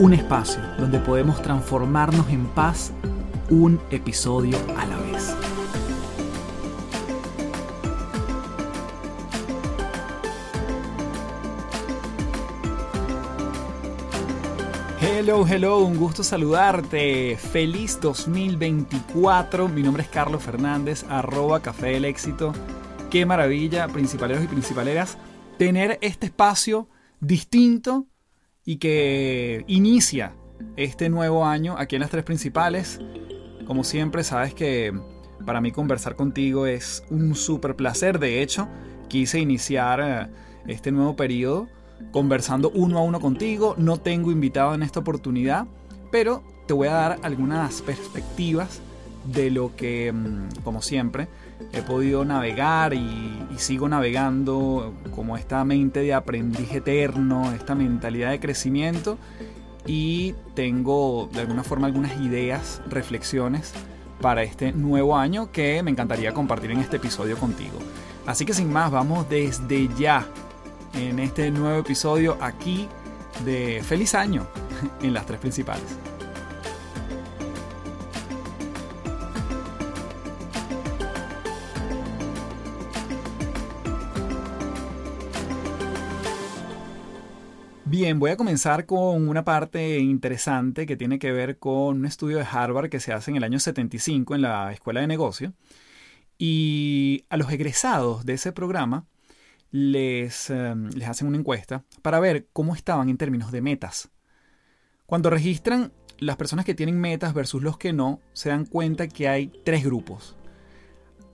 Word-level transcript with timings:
Un 0.00 0.14
espacio 0.14 0.62
donde 0.78 0.98
podemos 0.98 1.42
transformarnos 1.42 2.26
en 2.30 2.46
paz 2.46 2.90
un 3.50 3.78
episodio 3.90 4.56
a 4.78 4.86
la 4.86 4.96
vez. 4.96 5.36
Hello, 15.02 15.46
hello, 15.46 15.80
un 15.80 15.98
gusto 15.98 16.24
saludarte. 16.24 17.36
Feliz 17.36 18.00
2024. 18.00 19.68
Mi 19.68 19.82
nombre 19.82 20.04
es 20.04 20.08
Carlos 20.08 20.42
Fernández, 20.42 21.04
arroba 21.10 21.60
Café 21.60 21.88
del 21.88 22.06
Éxito. 22.06 22.54
Qué 23.10 23.26
maravilla, 23.26 23.86
principaleros 23.88 24.44
y 24.44 24.46
principaleras, 24.46 25.18
tener 25.58 25.98
este 26.00 26.24
espacio 26.24 26.88
distinto 27.20 28.06
y 28.64 28.76
que 28.76 29.64
inicia 29.66 30.34
este 30.76 31.08
nuevo 31.08 31.44
año 31.44 31.76
aquí 31.78 31.96
en 31.96 32.02
las 32.02 32.10
tres 32.10 32.24
principales. 32.24 33.00
Como 33.66 33.84
siempre, 33.84 34.24
sabes 34.24 34.54
que 34.54 34.92
para 35.46 35.60
mí 35.60 35.72
conversar 35.72 36.16
contigo 36.16 36.66
es 36.66 37.04
un 37.10 37.34
súper 37.34 37.76
placer. 37.76 38.18
De 38.18 38.42
hecho, 38.42 38.68
quise 39.08 39.40
iniciar 39.40 40.00
eh, 40.00 40.30
este 40.66 40.92
nuevo 40.92 41.16
periodo 41.16 41.68
conversando 42.12 42.70
uno 42.74 42.98
a 42.98 43.02
uno 43.02 43.20
contigo. 43.20 43.74
No 43.78 43.98
tengo 43.98 44.30
invitado 44.30 44.74
en 44.74 44.82
esta 44.82 45.00
oportunidad, 45.00 45.66
pero 46.10 46.42
te 46.66 46.74
voy 46.74 46.88
a 46.88 46.92
dar 46.92 47.18
algunas 47.22 47.82
perspectivas 47.82 48.80
de 49.24 49.50
lo 49.50 49.74
que, 49.76 50.12
mm, 50.12 50.62
como 50.62 50.82
siempre, 50.82 51.28
he 51.72 51.82
podido 51.82 52.24
navegar 52.24 52.94
y, 52.94 53.36
sigo 53.56 53.90
navegando 53.90 54.94
como 55.14 55.36
esta 55.36 55.62
mente 55.66 56.00
de 56.00 56.14
aprendiz 56.14 56.72
eterno, 56.72 57.52
esta 57.52 57.74
mentalidad 57.74 58.30
de 58.30 58.40
crecimiento 58.40 59.18
y 59.86 60.34
tengo 60.54 61.28
de 61.30 61.40
alguna 61.40 61.62
forma 61.62 61.86
algunas 61.86 62.18
ideas, 62.22 62.80
reflexiones 62.88 63.74
para 64.22 64.42
este 64.42 64.72
nuevo 64.72 65.18
año 65.18 65.52
que 65.52 65.82
me 65.82 65.90
encantaría 65.90 66.32
compartir 66.32 66.70
en 66.70 66.78
este 66.78 66.96
episodio 66.96 67.36
contigo. 67.36 67.78
Así 68.26 68.46
que 68.46 68.54
sin 68.54 68.72
más, 68.72 68.90
vamos 68.90 69.28
desde 69.28 69.88
ya 69.98 70.26
en 70.94 71.18
este 71.18 71.50
nuevo 71.50 71.80
episodio 71.80 72.38
aquí 72.40 72.88
de 73.44 73.82
Feliz 73.84 74.14
Año 74.14 74.46
en 75.02 75.12
las 75.12 75.26
tres 75.26 75.38
principales. 75.38 76.09
Bien, 88.02 88.18
voy 88.18 88.30
a 88.30 88.38
comenzar 88.38 88.86
con 88.86 89.28
una 89.28 89.44
parte 89.44 89.98
interesante 89.98 90.86
que 90.86 90.96
tiene 90.96 91.18
que 91.18 91.32
ver 91.32 91.58
con 91.58 91.98
un 91.98 92.06
estudio 92.06 92.38
de 92.38 92.46
Harvard 92.50 92.88
que 92.88 92.98
se 92.98 93.12
hace 93.12 93.30
en 93.30 93.36
el 93.36 93.44
año 93.44 93.60
75 93.60 94.34
en 94.34 94.40
la 94.40 94.72
Escuela 94.72 95.02
de 95.02 95.06
Negocio. 95.06 95.52
Y 96.38 97.26
a 97.28 97.36
los 97.36 97.52
egresados 97.52 98.24
de 98.24 98.32
ese 98.32 98.52
programa 98.52 99.04
les, 99.70 100.48
em, 100.48 100.88
les 100.94 101.08
hacen 101.10 101.28
una 101.28 101.36
encuesta 101.36 101.84
para 102.00 102.20
ver 102.20 102.46
cómo 102.54 102.74
estaban 102.74 103.10
en 103.10 103.18
términos 103.18 103.52
de 103.52 103.60
metas. 103.60 104.08
Cuando 105.04 105.28
registran 105.28 105.92
las 106.20 106.36
personas 106.36 106.64
que 106.64 106.74
tienen 106.74 106.98
metas 106.98 107.34
versus 107.34 107.62
los 107.62 107.76
que 107.76 107.92
no, 107.92 108.22
se 108.32 108.48
dan 108.48 108.64
cuenta 108.64 109.08
que 109.08 109.28
hay 109.28 109.52
tres 109.62 109.84
grupos. 109.84 110.36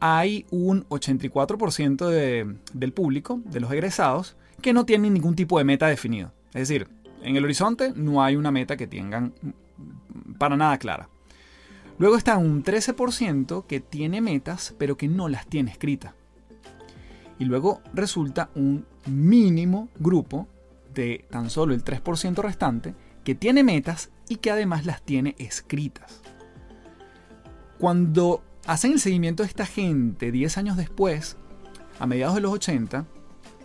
Hay 0.01 0.47
un 0.51 0.85
84% 0.89 2.09
del 2.09 2.93
público, 2.93 3.41
de 3.45 3.61
los 3.61 3.71
egresados, 3.71 4.37
que 4.61 4.73
no 4.73 4.85
tienen 4.85 5.13
ningún 5.13 5.37
tipo 5.37 5.59
de 5.59 5.65
meta 5.65 5.87
definido. 5.87 6.33
Es 6.57 6.69
decir, 6.69 6.89
en 7.21 7.37
el 7.37 7.45
horizonte 7.45 7.93
no 7.95 8.23
hay 8.23 8.35
una 8.35 8.51
meta 8.51 8.79
que 8.79 8.87
tengan 8.87 9.35
para 10.39 10.57
nada 10.57 10.79
clara. 10.79 11.11
Luego 11.99 12.17
está 12.17 12.39
un 12.39 12.65
13% 12.65 13.67
que 13.67 13.81
tiene 13.81 14.23
metas 14.23 14.75
pero 14.79 14.97
que 14.97 15.07
no 15.07 15.29
las 15.29 15.47
tiene 15.47 15.71
escritas. 15.71 16.15
Y 17.39 17.45
luego 17.45 17.83
resulta 17.93 18.49
un 18.55 18.87
mínimo 19.05 19.91
grupo 19.99 20.49
de 20.95 21.27
tan 21.31 21.51
solo 21.51 21.75
el 21.75 21.85
3% 21.85 22.37
restante 22.37 22.95
que 23.23 23.35
tiene 23.35 23.63
metas 23.63 24.09
y 24.27 24.37
que 24.37 24.51
además 24.51 24.87
las 24.87 25.03
tiene 25.03 25.35
escritas. 25.39 26.23
Cuando 27.79 28.43
hacen 28.65 28.93
el 28.93 29.01
seguimiento 29.01 29.43
de 29.43 29.51
esta 29.51 29.67
gente 29.67 30.33
10 30.33 30.57
años 30.57 30.79
después, 30.79 31.37
a 31.99 32.07
mediados 32.07 32.35
de 32.35 32.41
los 32.41 32.53
80, 32.53 33.05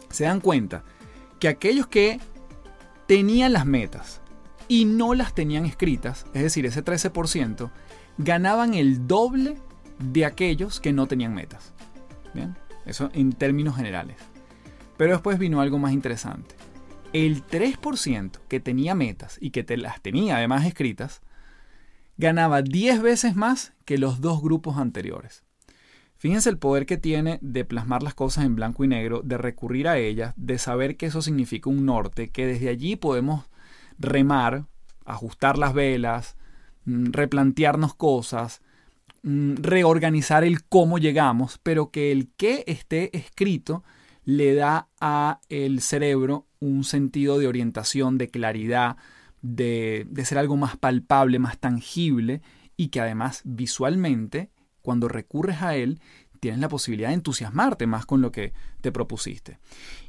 se 0.10 0.26
dan 0.26 0.42
cuenta 0.42 0.84
que 1.40 1.48
aquellos 1.48 1.88
que 1.88 2.20
tenían 3.12 3.52
las 3.52 3.66
metas 3.66 4.22
y 4.70 4.86
no 4.86 5.14
las 5.14 5.36
tenían 5.36 5.66
escritas, 5.66 6.26
es 6.34 6.44
decir, 6.44 6.66
ese 6.66 6.82
13%, 6.82 7.70
ganaban 8.18 8.74
el 8.74 9.06
doble 9.06 9.58
de 10.00 10.24
aquellos 10.24 10.80
que 10.80 10.94
no 10.94 11.10
tenían 11.10 11.36
metas. 11.36 11.74
Bien, 12.34 12.56
eso 12.86 13.10
en 13.14 13.34
términos 13.34 13.76
generales. 13.76 14.16
Pero 14.96 15.12
después 15.12 15.40
vino 15.40 15.60
algo 15.60 15.78
más 15.78 15.92
interesante. 15.92 16.56
El 17.12 17.46
3% 17.46 18.40
que 18.48 18.62
tenía 18.62 18.96
metas 18.96 19.38
y 19.42 19.50
que 19.50 19.66
te 19.66 19.76
las 19.76 20.00
tenía 20.00 20.38
además 20.38 20.66
escritas, 20.66 21.22
ganaba 22.16 22.62
10 22.62 23.02
veces 23.02 23.36
más 23.36 23.74
que 23.84 23.98
los 23.98 24.22
dos 24.22 24.42
grupos 24.42 24.78
anteriores. 24.78 25.44
Fíjense 26.22 26.52
el 26.52 26.60
poder 26.60 26.86
que 26.86 26.98
tiene 26.98 27.40
de 27.42 27.66
plasmar 27.66 28.04
las 28.04 28.14
cosas 28.14 28.46
en 28.46 28.56
blanco 28.56 28.84
y 28.84 28.88
negro, 28.88 29.24
de 29.24 29.40
recurrir 29.40 29.88
a 29.88 29.98
ellas, 29.98 30.36
de 30.38 30.60
saber 30.60 30.96
que 30.96 31.08
eso 31.08 31.24
significa 31.24 31.68
un 31.68 31.84
norte, 31.84 32.30
que 32.30 32.46
desde 32.46 32.70
allí 32.70 32.96
podemos 32.96 33.50
remar, 33.98 34.68
ajustar 35.04 35.58
las 35.58 35.74
velas, 35.74 36.38
mm, 36.86 37.06
replantearnos 37.10 37.96
cosas, 37.96 38.62
mm, 39.24 39.56
reorganizar 39.64 40.44
el 40.44 40.64
cómo 40.64 41.00
llegamos, 41.00 41.60
pero 41.64 41.90
que 41.90 42.12
el 42.12 42.30
que 42.38 42.66
esté 42.68 43.18
escrito 43.18 43.84
le 44.24 44.54
da 44.54 44.90
a 45.00 45.40
el 45.50 45.82
cerebro 45.82 46.46
un 46.60 46.84
sentido 46.84 47.40
de 47.40 47.48
orientación, 47.48 48.20
de 48.20 48.30
claridad, 48.30 48.96
de, 49.42 50.06
de 50.08 50.26
ser 50.26 50.38
algo 50.38 50.56
más 50.56 50.78
palpable, 50.78 51.40
más 51.40 51.58
tangible 51.58 52.44
y 52.78 52.90
que 52.90 53.02
además 53.02 53.42
visualmente 53.44 54.52
cuando 54.82 55.08
recurres 55.08 55.62
a 55.62 55.76
él, 55.76 56.00
tienes 56.40 56.60
la 56.60 56.70
posibilidad 56.70 57.10
de 57.10 57.16
entusiasmarte 57.16 57.88
más 57.88 58.06
con 58.06 58.22
lo 58.22 58.32
que 58.32 58.54
te 58.82 58.92
propusiste. 58.92 59.60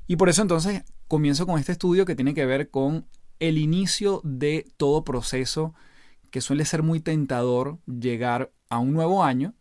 Y 0.07 0.17
por 0.17 0.29
eso 0.29 0.43
entonces 0.43 0.83
comienzo 1.07 1.47
con 1.47 1.59
este 1.59 1.73
estudio 1.73 2.07
que 2.07 2.17
tiene 2.17 2.35
que 2.35 2.47
ver 2.47 2.71
con 2.71 3.07
el 3.39 3.59
inicio 3.59 4.21
de 4.25 4.67
todo 4.77 5.05
proceso 5.05 5.75
que 6.31 6.41
suele 6.41 6.65
ser 6.65 6.83
muy 6.83 7.01
tentador 7.01 7.79
llegar 7.87 8.51
a 8.71 8.79
un 8.79 8.95
nuevo 8.95 9.23
año 9.23 9.55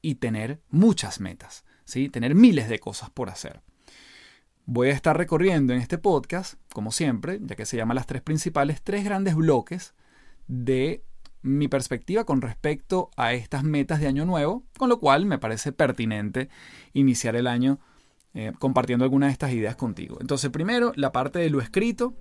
y 0.00 0.16
tener 0.16 0.60
muchas 0.70 1.20
metas, 1.20 1.64
¿sí? 1.84 2.08
tener 2.08 2.34
miles 2.34 2.68
de 2.68 2.78
cosas 2.78 3.10
por 3.10 3.28
hacer. 3.28 3.62
Voy 4.64 4.88
a 4.88 4.92
estar 4.92 5.16
recorriendo 5.16 5.72
en 5.72 5.80
este 5.80 5.98
podcast, 5.98 6.54
como 6.72 6.92
siempre, 6.92 7.40
ya 7.42 7.56
que 7.56 7.66
se 7.66 7.76
llama 7.76 7.94
las 7.94 8.06
tres 8.06 8.22
principales, 8.22 8.80
tres 8.82 9.04
grandes 9.04 9.34
bloques 9.34 9.94
de 10.46 11.02
mi 11.42 11.68
perspectiva 11.68 12.24
con 12.24 12.40
respecto 12.40 13.10
a 13.16 13.32
estas 13.32 13.64
metas 13.64 14.00
de 14.00 14.06
año 14.06 14.24
nuevo, 14.24 14.64
con 14.78 14.88
lo 14.88 15.00
cual 15.00 15.26
me 15.26 15.38
parece 15.38 15.72
pertinente 15.72 16.48
iniciar 16.92 17.36
el 17.36 17.46
año 17.46 17.78
eh, 18.34 18.52
compartiendo 18.58 19.04
algunas 19.04 19.28
de 19.28 19.32
estas 19.32 19.52
ideas 19.52 19.76
contigo. 19.76 20.16
Entonces, 20.20 20.50
primero, 20.50 20.92
la 20.96 21.12
parte 21.12 21.38
de 21.38 21.50
lo 21.50 21.60
escrito 21.60 22.14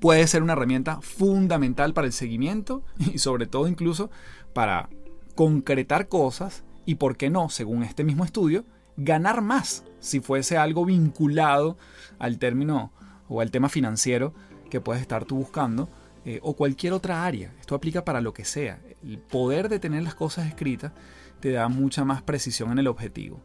puede 0.00 0.26
ser 0.26 0.42
una 0.42 0.54
herramienta 0.54 1.00
fundamental 1.00 1.92
para 1.94 2.06
el 2.06 2.12
seguimiento 2.12 2.84
y 2.98 3.18
sobre 3.18 3.46
todo 3.46 3.68
incluso 3.68 4.10
para 4.52 4.88
concretar 5.34 6.08
cosas 6.08 6.64
y, 6.86 6.96
por 6.96 7.16
qué 7.16 7.30
no, 7.30 7.48
según 7.48 7.82
este 7.82 8.04
mismo 8.04 8.24
estudio, 8.24 8.64
ganar 8.96 9.42
más 9.42 9.84
si 10.00 10.20
fuese 10.20 10.56
algo 10.56 10.84
vinculado 10.84 11.76
al 12.18 12.38
término 12.38 12.92
o 13.28 13.40
al 13.40 13.50
tema 13.50 13.68
financiero 13.68 14.34
que 14.70 14.80
puedes 14.80 15.02
estar 15.02 15.24
tú 15.24 15.36
buscando 15.36 15.88
eh, 16.24 16.38
o 16.42 16.54
cualquier 16.54 16.92
otra 16.92 17.24
área. 17.24 17.52
Esto 17.60 17.74
aplica 17.74 18.04
para 18.04 18.20
lo 18.20 18.32
que 18.32 18.44
sea. 18.44 18.78
El 19.02 19.18
poder 19.18 19.68
de 19.68 19.78
tener 19.78 20.02
las 20.02 20.14
cosas 20.14 20.46
escritas 20.46 20.92
te 21.40 21.52
da 21.52 21.68
mucha 21.68 22.04
más 22.04 22.22
precisión 22.22 22.72
en 22.72 22.78
el 22.78 22.86
objetivo. 22.86 23.40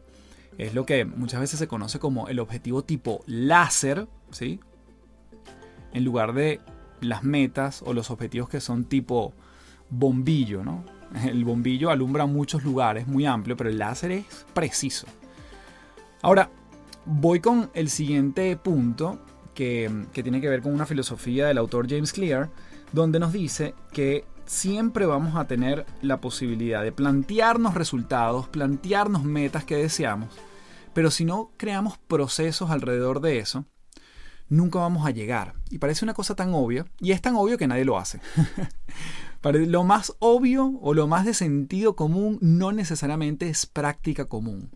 Es 0.58 0.74
lo 0.74 0.86
que 0.86 1.04
muchas 1.04 1.40
veces 1.40 1.58
se 1.58 1.68
conoce 1.68 1.98
como 1.98 2.28
el 2.28 2.38
objetivo 2.38 2.82
tipo 2.84 3.22
láser, 3.26 4.08
¿sí? 4.30 4.60
En 5.92 6.04
lugar 6.04 6.34
de 6.34 6.60
las 7.00 7.24
metas 7.24 7.82
o 7.82 7.92
los 7.92 8.10
objetivos 8.10 8.48
que 8.48 8.60
son 8.60 8.84
tipo 8.84 9.32
bombillo, 9.90 10.64
¿no? 10.64 10.84
El 11.24 11.44
bombillo 11.44 11.90
alumbra 11.90 12.26
muchos 12.26 12.64
lugares, 12.64 13.06
muy 13.06 13.26
amplio, 13.26 13.56
pero 13.56 13.70
el 13.70 13.78
láser 13.78 14.10
es 14.10 14.46
preciso. 14.52 15.06
Ahora, 16.20 16.50
voy 17.04 17.40
con 17.40 17.70
el 17.74 17.88
siguiente 17.88 18.56
punto 18.56 19.20
que, 19.56 19.90
tiene 20.12 20.40
que 20.40 20.48
ver 20.48 20.62
con 20.62 20.72
una 20.72 20.86
filosofía 20.86 21.48
del 21.48 21.58
autor 21.58 21.88
James 21.88 22.12
Clear, 22.12 22.50
donde 22.92 23.18
nos 23.18 23.32
dice 23.32 23.74
que 23.92 24.24
siempre 24.44 25.06
vamos 25.06 25.34
a 25.34 25.48
tener 25.48 25.86
la 26.02 26.20
posibilidad 26.20 26.84
de 26.84 26.92
plantearnos 26.92 27.74
resultados, 27.74 28.46
plantearnos 28.46 29.24
metas 29.24 29.64
que 29.64 29.76
deseamos, 29.76 30.28
pero 30.92 31.10
si 31.10 31.24
no 31.24 31.50
creamos 31.56 31.98
procesos 31.98 32.70
alrededor 32.70 33.20
de 33.20 33.38
eso, 33.38 33.64
nunca 34.48 34.78
vamos 34.78 35.06
a 35.06 35.10
llegar. 35.10 35.54
Y 35.70 35.78
parece 35.78 36.04
una 36.04 36.14
cosa 36.14 36.36
tan 36.36 36.54
obvia, 36.54 36.86
y 37.00 37.10
es 37.10 37.20
tan 37.20 37.34
obvio 37.34 37.58
que 37.58 37.66
nadie 37.66 37.84
lo 37.84 37.98
hace. 37.98 38.20
lo 39.42 39.84
más 39.84 40.14
obvio 40.18 40.78
o 40.80 40.94
lo 40.94 41.06
más 41.06 41.24
de 41.24 41.34
sentido 41.34 41.96
común 41.96 42.38
no 42.40 42.72
necesariamente 42.72 43.48
es 43.48 43.66
práctica 43.66 44.26
común. 44.26 44.70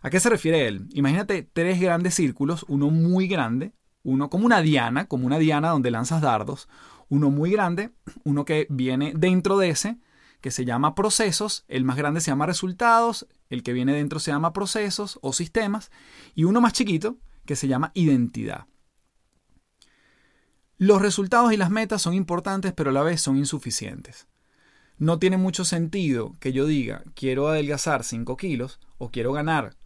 ¿A 0.00 0.10
qué 0.10 0.18
se 0.18 0.28
refiere 0.28 0.66
él? 0.66 0.88
Imagínate 0.92 1.44
tres 1.44 1.80
grandes 1.80 2.14
círculos, 2.14 2.64
uno 2.68 2.90
muy 2.90 3.28
grande, 3.28 3.72
uno 4.02 4.30
como 4.30 4.46
una 4.46 4.60
diana, 4.60 5.06
como 5.06 5.26
una 5.26 5.38
diana 5.38 5.70
donde 5.70 5.90
lanzas 5.90 6.20
dardos, 6.20 6.68
uno 7.08 7.30
muy 7.30 7.50
grande, 7.50 7.90
uno 8.24 8.44
que 8.44 8.66
viene 8.70 9.12
dentro 9.16 9.58
de 9.58 9.70
ese, 9.70 9.98
que 10.40 10.50
se 10.50 10.64
llama 10.64 10.94
procesos, 10.94 11.64
el 11.68 11.84
más 11.84 11.96
grande 11.96 12.20
se 12.20 12.30
llama 12.30 12.46
resultados, 12.46 13.26
el 13.48 13.62
que 13.62 13.72
viene 13.72 13.92
dentro 13.92 14.18
se 14.18 14.32
llama 14.32 14.52
procesos 14.52 15.18
o 15.22 15.32
sistemas, 15.32 15.90
y 16.34 16.44
uno 16.44 16.60
más 16.60 16.72
chiquito 16.72 17.18
que 17.44 17.56
se 17.56 17.68
llama 17.68 17.92
identidad. 17.94 18.66
Los 20.78 21.00
resultados 21.00 21.52
y 21.52 21.56
las 21.56 21.70
metas 21.70 22.02
son 22.02 22.14
importantes, 22.14 22.72
pero 22.72 22.90
a 22.90 22.92
la 22.92 23.02
vez 23.02 23.20
son 23.20 23.36
insuficientes. 23.36 24.26
No 24.98 25.18
tiene 25.18 25.36
mucho 25.36 25.64
sentido 25.64 26.34
que 26.40 26.52
yo 26.52 26.66
diga 26.66 27.04
quiero 27.14 27.48
adelgazar 27.48 28.02
5 28.02 28.36
kilos 28.36 28.80
o 28.98 29.10
quiero 29.10 29.32
ganar 29.32 29.76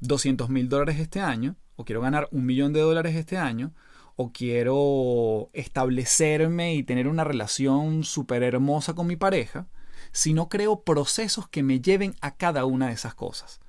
200 0.00 0.48
mil 0.50 0.68
dólares 0.68 1.00
este 1.00 1.20
año 1.20 1.56
o 1.76 1.84
quiero 1.84 2.00
ganar 2.00 2.28
un 2.30 2.46
millón 2.46 2.72
de 2.72 2.80
dólares 2.80 3.16
este 3.16 3.36
año 3.36 3.72
o 4.16 4.32
quiero 4.32 5.50
establecerme 5.52 6.74
y 6.74 6.82
tener 6.82 7.08
una 7.08 7.24
relación 7.24 8.04
súper 8.04 8.42
hermosa 8.42 8.94
con 8.94 9.06
mi 9.06 9.16
pareja 9.16 9.66
si 10.12 10.32
no 10.32 10.48
creo 10.48 10.82
procesos 10.82 11.48
que 11.48 11.62
me 11.62 11.80
lleven 11.80 12.14
a 12.20 12.36
cada 12.36 12.64
una 12.64 12.88
de 12.88 12.92
esas 12.92 13.14
cosas. 13.14 13.60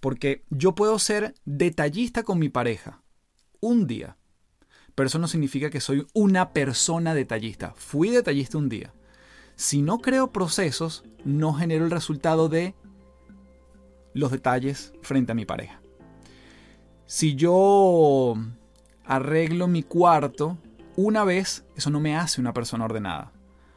Porque 0.00 0.44
yo 0.48 0.74
puedo 0.74 0.98
ser 0.98 1.34
detallista 1.44 2.22
con 2.22 2.38
mi 2.38 2.48
pareja 2.48 3.02
un 3.60 3.86
día, 3.86 4.16
pero 4.94 5.08
eso 5.08 5.18
no 5.18 5.28
significa 5.28 5.68
que 5.68 5.80
soy 5.80 6.06
una 6.14 6.52
persona 6.52 7.14
detallista. 7.14 7.74
Fui 7.76 8.08
detallista 8.08 8.56
un 8.56 8.70
día. 8.70 8.94
Si 9.56 9.82
no 9.82 9.98
creo 9.98 10.32
procesos, 10.32 11.04
no 11.24 11.52
genero 11.52 11.84
el 11.84 11.90
resultado 11.90 12.48
de 12.48 12.74
los 14.14 14.30
detalles 14.30 14.94
frente 15.02 15.32
a 15.32 15.34
mi 15.34 15.44
pareja. 15.44 15.82
Si 17.12 17.34
yo 17.34 18.36
arreglo 19.04 19.66
mi 19.66 19.82
cuarto 19.82 20.58
una 20.94 21.24
vez, 21.24 21.64
eso 21.74 21.90
no 21.90 21.98
me 21.98 22.16
hace 22.16 22.40
una 22.40 22.54
persona 22.54 22.84
ordenada. 22.84 23.32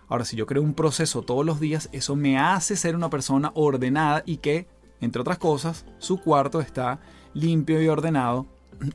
Ahora, 0.07 0.23
si 0.23 0.35
yo 0.35 0.45
creo 0.45 0.61
un 0.61 0.75
proceso 0.75 1.23
todos 1.23 1.43
los 1.43 1.59
días, 1.59 1.89
eso 1.93 2.15
me 2.15 2.37
hace 2.37 2.75
ser 2.75 2.95
una 2.95 3.09
persona 3.09 3.51
ordenada 3.55 4.21
y 4.27 4.37
que, 4.37 4.67
entre 5.01 5.19
otras 5.19 5.39
cosas, 5.39 5.83
su 5.97 6.19
cuarto 6.19 6.61
está 6.61 6.99
limpio 7.33 7.81
y 7.81 7.87
ordenado 7.87 8.45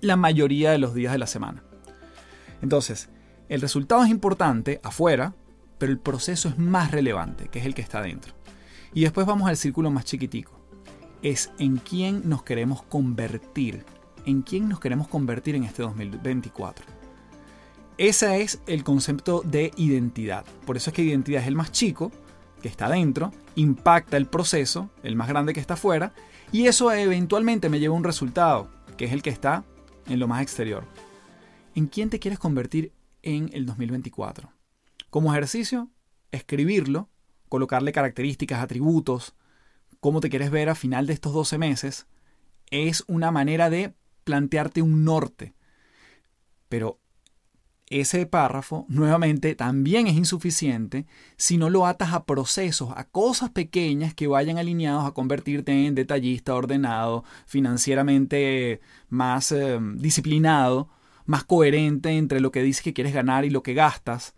la 0.03 0.15
mayoría 0.15 0.71
de 0.71 0.79
los 0.79 0.95
días 0.95 1.11
de 1.11 1.19
la 1.19 1.27
semana. 1.27 1.65
Entonces, 2.63 3.09
el 3.49 3.61
resultado 3.61 4.05
es 4.05 4.09
importante 4.09 4.81
afuera, 4.85 5.35
pero 5.79 5.91
el 5.91 5.99
proceso 5.99 6.49
es 6.49 6.59
más 6.59 6.93
relevante, 6.93 7.49
que 7.49 7.59
es 7.59 7.67
el 7.67 7.75
que 7.75 7.83
está 7.83 8.03
dentro. 8.03 8.35
Y 8.95 9.01
después 9.01 9.27
vamos 9.27 9.49
al 9.49 9.57
círculo 9.57 9.91
más 9.91 10.05
chiquitico. 10.05 10.53
Es 11.23 11.51
en 11.59 11.79
quién 11.79 12.23
nos 12.29 12.45
queremos 12.45 12.85
convertir. 12.85 13.85
En 14.29 14.43
quién 14.43 14.69
nos 14.69 14.79
queremos 14.79 15.09
convertir 15.09 15.55
en 15.55 15.65
este 15.65 15.83
2024. 15.83 16.85
Ese 17.97 18.43
es 18.43 18.61
el 18.67 18.85
concepto 18.85 19.41
de 19.43 19.71
identidad. 19.79 20.45
Por 20.67 20.77
eso 20.77 20.91
es 20.91 20.95
que 20.95 21.01
identidad 21.01 21.41
es 21.41 21.49
el 21.49 21.55
más 21.55 21.73
chico, 21.73 22.13
que 22.61 22.69
está 22.69 22.91
dentro, 22.91 23.33
impacta 23.55 24.19
el 24.19 24.27
proceso, 24.27 24.91
el 25.03 25.17
más 25.17 25.29
grande 25.29 25.55
que 25.55 25.61
está 25.61 25.75
afuera, 25.75 26.13
y 26.53 26.67
eso 26.67 26.93
eventualmente 26.93 27.71
me 27.71 27.81
lleva 27.81 27.95
a 27.95 27.97
un 27.97 28.05
resultado, 28.05 28.71
que 28.99 29.07
es 29.07 29.13
el 29.13 29.23
que 29.23 29.31
está 29.31 29.65
en 30.09 30.19
lo 30.19 30.29
más 30.29 30.43
exterior. 30.43 30.85
¿En 31.75 31.87
quién 31.87 32.11
te 32.11 32.19
quieres 32.19 32.39
convertir 32.39 32.93
en 33.23 33.49
el 33.55 33.65
2024? 33.65 34.53
Como 35.09 35.33
ejercicio, 35.33 35.89
escribirlo, 36.33 37.09
colocarle 37.49 37.93
características, 37.93 38.63
atributos, 38.63 39.35
cómo 40.01 40.21
te 40.21 40.29
quieres 40.29 40.51
ver 40.51 40.69
a 40.69 40.75
final 40.75 41.07
de 41.07 41.15
estos 41.15 41.33
12 41.33 41.57
meses, 41.57 42.07
es 42.71 43.05
una 43.07 43.31
manera 43.31 43.71
de 43.71 43.95
plantearte 44.29 44.83
un 44.83 45.05
norte. 45.05 45.55
Pero 46.69 47.01
ese 47.89 48.27
párrafo, 48.27 48.85
nuevamente, 48.89 49.55
también 49.55 50.07
es 50.07 50.15
insuficiente 50.15 51.07
si 51.37 51.57
no 51.57 51.71
lo 51.71 51.87
atas 51.87 52.13
a 52.13 52.25
procesos, 52.25 52.91
a 52.95 53.05
cosas 53.05 53.51
pequeñas 53.51 54.13
que 54.13 54.27
vayan 54.27 54.59
alineados 54.59 55.07
a 55.07 55.13
convertirte 55.13 55.87
en 55.87 55.95
detallista, 55.95 56.55
ordenado, 56.55 57.25
financieramente 57.47 58.81
más 59.09 59.51
eh, 59.53 59.79
disciplinado 59.97 60.91
más 61.29 61.45
coherente 61.45 62.17
entre 62.17 62.41
lo 62.41 62.51
que 62.51 62.63
dices 62.63 62.83
que 62.83 62.95
quieres 62.95 63.13
ganar 63.13 63.45
y 63.45 63.51
lo 63.51 63.63
que 63.63 63.75
gastas. 63.75 64.35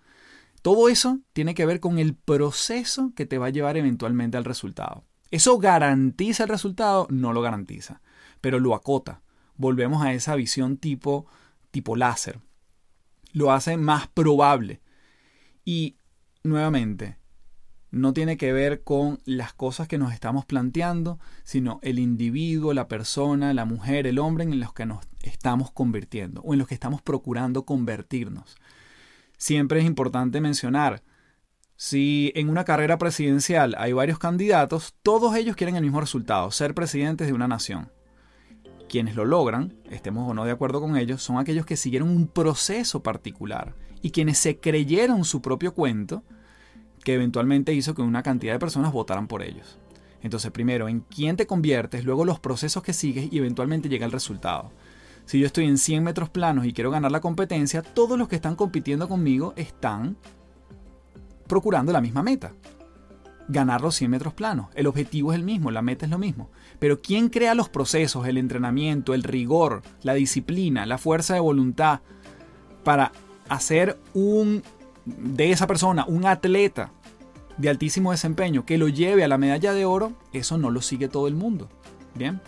Todo 0.61 0.89
eso 0.89 1.21
tiene 1.33 1.55
que 1.55 1.65
ver 1.65 1.79
con 1.79 2.01
el 2.01 2.17
proceso 2.17 3.13
que 3.15 3.27
te 3.27 3.39
va 3.39 3.47
a 3.47 3.51
llevar 3.51 3.77
eventualmente 3.77 4.37
al 4.37 4.45
resultado. 4.45 5.05
¿Eso 5.31 5.59
garantiza 5.59 6.43
el 6.43 6.49
resultado? 6.49 7.07
No 7.09 7.33
lo 7.33 7.43
garantiza, 7.43 8.03
pero 8.41 8.59
lo 8.59 8.75
acota. 8.75 9.23
Volvemos 9.61 10.03
a 10.03 10.15
esa 10.15 10.37
visión 10.37 10.79
tipo, 10.79 11.27
tipo 11.71 11.95
láser. 11.95 12.41
Lo 13.35 13.53
hace 13.53 13.77
más 13.77 14.09
probable. 14.09 14.81
Y 15.67 15.97
nuevamente, 16.43 17.19
no 17.91 18.15
tiene 18.15 18.39
que 18.39 18.55
ver 18.55 18.85
con 18.85 19.21
las 19.27 19.53
cosas 19.53 19.87
que 19.87 19.99
nos 19.99 20.15
estamos 20.15 20.47
planteando, 20.47 21.19
sino 21.45 21.79
el 21.83 21.99
individuo, 21.99 22.73
la 22.73 22.89
persona, 22.89 23.53
la 23.53 23.67
mujer, 23.67 24.07
el 24.07 24.19
hombre 24.19 24.45
en 24.45 24.61
los 24.61 24.73
que 24.73 24.87
nos 24.87 25.07
estamos 25.21 25.71
convirtiendo 25.71 26.41
o 26.41 26.55
en 26.55 26.59
los 26.59 26.67
que 26.67 26.75
estamos 26.75 27.03
procurando 27.03 27.67
convertirnos. 27.67 28.57
Siempre 29.37 29.81
es 29.81 29.85
importante 29.85 30.41
mencionar, 30.41 31.02
si 31.76 32.33
en 32.35 32.49
una 32.49 32.64
carrera 32.64 32.97
presidencial 32.97 33.75
hay 33.76 33.93
varios 33.93 34.19
candidatos, 34.19 34.95
todos 35.02 35.37
ellos 35.37 35.55
quieren 35.55 35.76
el 35.76 35.83
mismo 35.83 36.00
resultado, 36.00 36.50
ser 36.50 36.75
presidentes 36.75 37.26
de 37.26 37.35
una 37.35 37.47
nación. 37.47 37.90
Quienes 38.90 39.14
lo 39.14 39.25
logran, 39.25 39.73
estemos 39.88 40.28
o 40.28 40.35
no 40.35 40.44
de 40.44 40.50
acuerdo 40.50 40.80
con 40.80 40.97
ellos, 40.97 41.23
son 41.23 41.38
aquellos 41.38 41.64
que 41.64 41.76
siguieron 41.76 42.09
un 42.09 42.26
proceso 42.26 43.04
particular 43.04 43.76
y 44.02 44.11
quienes 44.11 44.37
se 44.38 44.59
creyeron 44.59 45.25
su 45.25 45.40
propio 45.40 45.75
cuento, 45.75 46.25
que 47.04 47.14
eventualmente 47.14 47.73
hizo 47.73 47.94
que 47.94 48.02
una 48.02 48.25
cantidad 48.25 48.52
de 48.52 48.59
personas 48.59 48.92
votaran 48.92 49.28
por 49.28 49.42
ellos. 49.42 49.78
Entonces, 50.23 50.50
primero, 50.50 50.88
en 50.88 51.02
quién 51.02 51.37
te 51.37 51.47
conviertes, 51.47 52.04
luego 52.04 52.25
los 52.25 52.40
procesos 52.40 52.82
que 52.82 52.92
sigues 52.92 53.32
y 53.32 53.38
eventualmente 53.38 53.88
llega 53.88 54.06
el 54.06 54.11
resultado. 54.11 54.73
Si 55.25 55.38
yo 55.38 55.47
estoy 55.47 55.66
en 55.66 55.78
100 55.78 56.02
metros 56.02 56.28
planos 56.28 56.66
y 56.66 56.73
quiero 56.73 56.90
ganar 56.90 57.12
la 57.12 57.20
competencia, 57.20 57.82
todos 57.82 58.18
los 58.18 58.26
que 58.26 58.35
están 58.35 58.56
compitiendo 58.56 59.09
conmigo 59.09 59.54
están 59.54 60.16
procurando 61.47 61.92
la 61.92 62.00
misma 62.00 62.25
meta. 62.25 62.54
Ganar 63.50 63.80
los 63.80 63.97
100 63.97 64.11
metros 64.11 64.35
planos. 64.35 64.69
El 64.75 64.87
objetivo 64.87 65.33
es 65.33 65.38
el 65.38 65.45
mismo, 65.45 65.71
la 65.71 65.83
meta 65.83 66.07
es 66.07 66.11
lo 66.11 66.19
mismo. 66.19 66.50
Pero 66.78 67.00
¿quién 67.00 67.28
crea 67.28 67.54
los 67.54 67.69
procesos, 67.69 68.26
el 68.26 68.38
entrenamiento, 68.38 69.12
el 69.12 69.23
rigor, 69.23 69.83
la 70.02 70.14
disciplina, 70.14 70.87
la 70.87 70.99
fuerza 70.99 71.35
de 71.35 71.40
voluntad 71.40 72.00
para 72.85 73.12
hacer 73.49 73.99
un 74.14 74.62
de 75.04 75.50
esa 75.50 75.66
persona, 75.66 76.04
un 76.07 76.26
atleta 76.26 76.92
de 77.57 77.69
altísimo 77.69 78.12
desempeño 78.12 78.64
que 78.64 78.78
lo 78.78 78.88
lleve 78.88 79.25
a 79.25 79.28
la 79.28 79.38
medalla 79.38 79.73
de 79.73 79.85
oro, 79.85 80.12
eso 80.33 80.57
no 80.57 80.71
lo 80.71 80.80
sigue 80.80 81.09
todo 81.09 81.28
el 81.28 81.35
mundo. 81.35 81.69
Bien, 82.14 82.40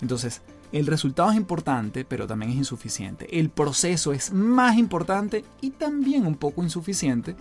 entonces 0.00 0.42
el 0.72 0.86
resultado 0.86 1.30
es 1.30 1.36
importante, 1.36 2.04
pero 2.04 2.26
también 2.26 2.52
es 2.52 2.58
insuficiente. 2.58 3.38
El 3.38 3.50
proceso 3.50 4.12
es 4.12 4.32
más 4.32 4.76
importante 4.76 5.44
y 5.60 5.70
también 5.70 6.26
un 6.26 6.34
poco 6.34 6.62
insuficiente, 6.62 7.36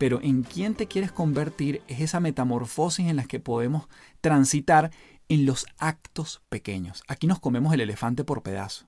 pero 0.00 0.18
en 0.22 0.44
quién 0.44 0.74
te 0.74 0.88
quieres 0.88 1.12
convertir 1.12 1.82
es 1.86 2.00
esa 2.00 2.20
metamorfosis 2.20 3.06
en 3.06 3.16
la 3.16 3.24
que 3.24 3.38
podemos 3.38 3.86
transitar 4.22 4.90
en 5.28 5.44
los 5.44 5.66
actos 5.76 6.40
pequeños. 6.48 7.02
Aquí 7.06 7.26
nos 7.26 7.38
comemos 7.38 7.74
el 7.74 7.82
elefante 7.82 8.24
por 8.24 8.42
pedazo. 8.42 8.86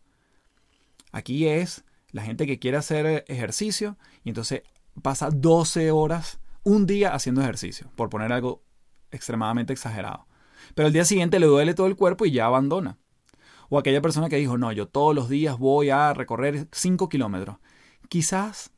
Aquí 1.12 1.47
es 1.47 1.85
la 2.12 2.23
gente 2.23 2.47
que 2.47 2.59
quiere 2.59 2.78
hacer 2.78 3.26
ejercicio 3.28 3.99
y 4.25 4.31
entonces 4.31 4.62
pasa 5.02 5.28
12 5.28 5.90
horas 5.90 6.40
un 6.62 6.87
día 6.87 7.12
haciendo 7.12 7.42
ejercicio, 7.42 7.90
por 7.95 8.09
poner 8.09 8.33
algo 8.33 8.62
extremadamente 9.11 9.75
exagerado. 9.75 10.26
Pero 10.75 10.87
el 10.87 10.95
día 10.95 11.04
siguiente 11.04 11.40
le 11.40 11.45
duele 11.45 11.75
todo 11.75 11.88
el 11.88 11.97
cuerpo 11.97 12.25
y 12.25 12.33
ya 12.33 12.47
abandona. 12.47 12.97
O 13.69 13.78
aquella 13.78 14.00
persona 14.00 14.31
que 14.31 14.37
dijo, 14.37 14.57
no, 14.57 14.73
yo 14.73 14.88
todos 14.88 15.14
los 15.14 15.28
días 15.28 15.59
voy 15.59 15.90
a 15.90 16.14
recorrer 16.14 16.69
5 16.73 17.11
kilómetros. 17.11 17.59
Quizás 18.09 18.73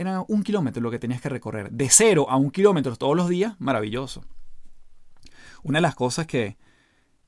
era 0.00 0.24
un 0.28 0.42
kilómetro 0.42 0.80
lo 0.82 0.90
que 0.90 0.98
tenías 0.98 1.20
que 1.20 1.28
recorrer. 1.28 1.70
De 1.70 1.90
cero 1.90 2.26
a 2.30 2.36
un 2.36 2.50
kilómetro 2.50 2.96
todos 2.96 3.14
los 3.14 3.28
días, 3.28 3.54
maravilloso. 3.58 4.24
Una 5.62 5.78
de 5.78 5.82
las 5.82 5.94
cosas 5.94 6.26
que 6.26 6.56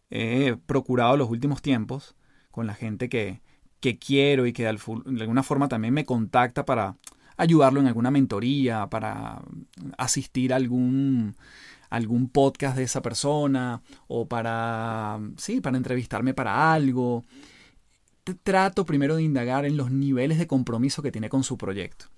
he 0.08 0.56
procurado 0.64 1.18
los 1.18 1.28
últimos 1.28 1.60
tiempos 1.60 2.16
con 2.50 2.66
la 2.66 2.74
gente 2.74 3.10
que, 3.10 3.42
que 3.80 3.98
quiero 3.98 4.46
y 4.46 4.54
que 4.54 4.62
de 4.62 4.68
alguna 5.20 5.42
forma 5.42 5.68
también 5.68 5.92
me 5.92 6.06
contacta 6.06 6.64
para 6.64 6.96
ayudarlo 7.36 7.80
en 7.80 7.88
alguna 7.88 8.10
mentoría, 8.10 8.86
para 8.86 9.42
asistir 9.98 10.54
a 10.54 10.56
algún, 10.56 11.36
algún 11.90 12.30
podcast 12.30 12.74
de 12.76 12.84
esa 12.84 13.02
persona 13.02 13.82
o 14.08 14.26
para, 14.26 15.20
sí, 15.36 15.60
para 15.60 15.76
entrevistarme 15.76 16.32
para 16.32 16.72
algo. 16.72 17.22
Trato 18.42 18.86
primero 18.86 19.16
de 19.16 19.24
indagar 19.24 19.66
en 19.66 19.76
los 19.76 19.90
niveles 19.90 20.38
de 20.38 20.46
compromiso 20.46 21.02
que 21.02 21.12
tiene 21.12 21.28
con 21.28 21.44
su 21.44 21.58
proyecto. 21.58 22.11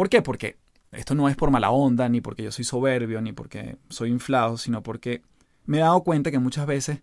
¿Por 0.00 0.08
qué? 0.08 0.22
Porque 0.22 0.56
esto 0.92 1.14
no 1.14 1.28
es 1.28 1.36
por 1.36 1.50
mala 1.50 1.70
onda, 1.70 2.08
ni 2.08 2.22
porque 2.22 2.42
yo 2.42 2.50
soy 2.50 2.64
soberbio, 2.64 3.20
ni 3.20 3.34
porque 3.34 3.76
soy 3.90 4.08
inflado, 4.08 4.56
sino 4.56 4.82
porque 4.82 5.20
me 5.66 5.76
he 5.76 5.80
dado 5.82 6.02
cuenta 6.02 6.30
que 6.30 6.38
muchas 6.38 6.66
veces 6.66 7.02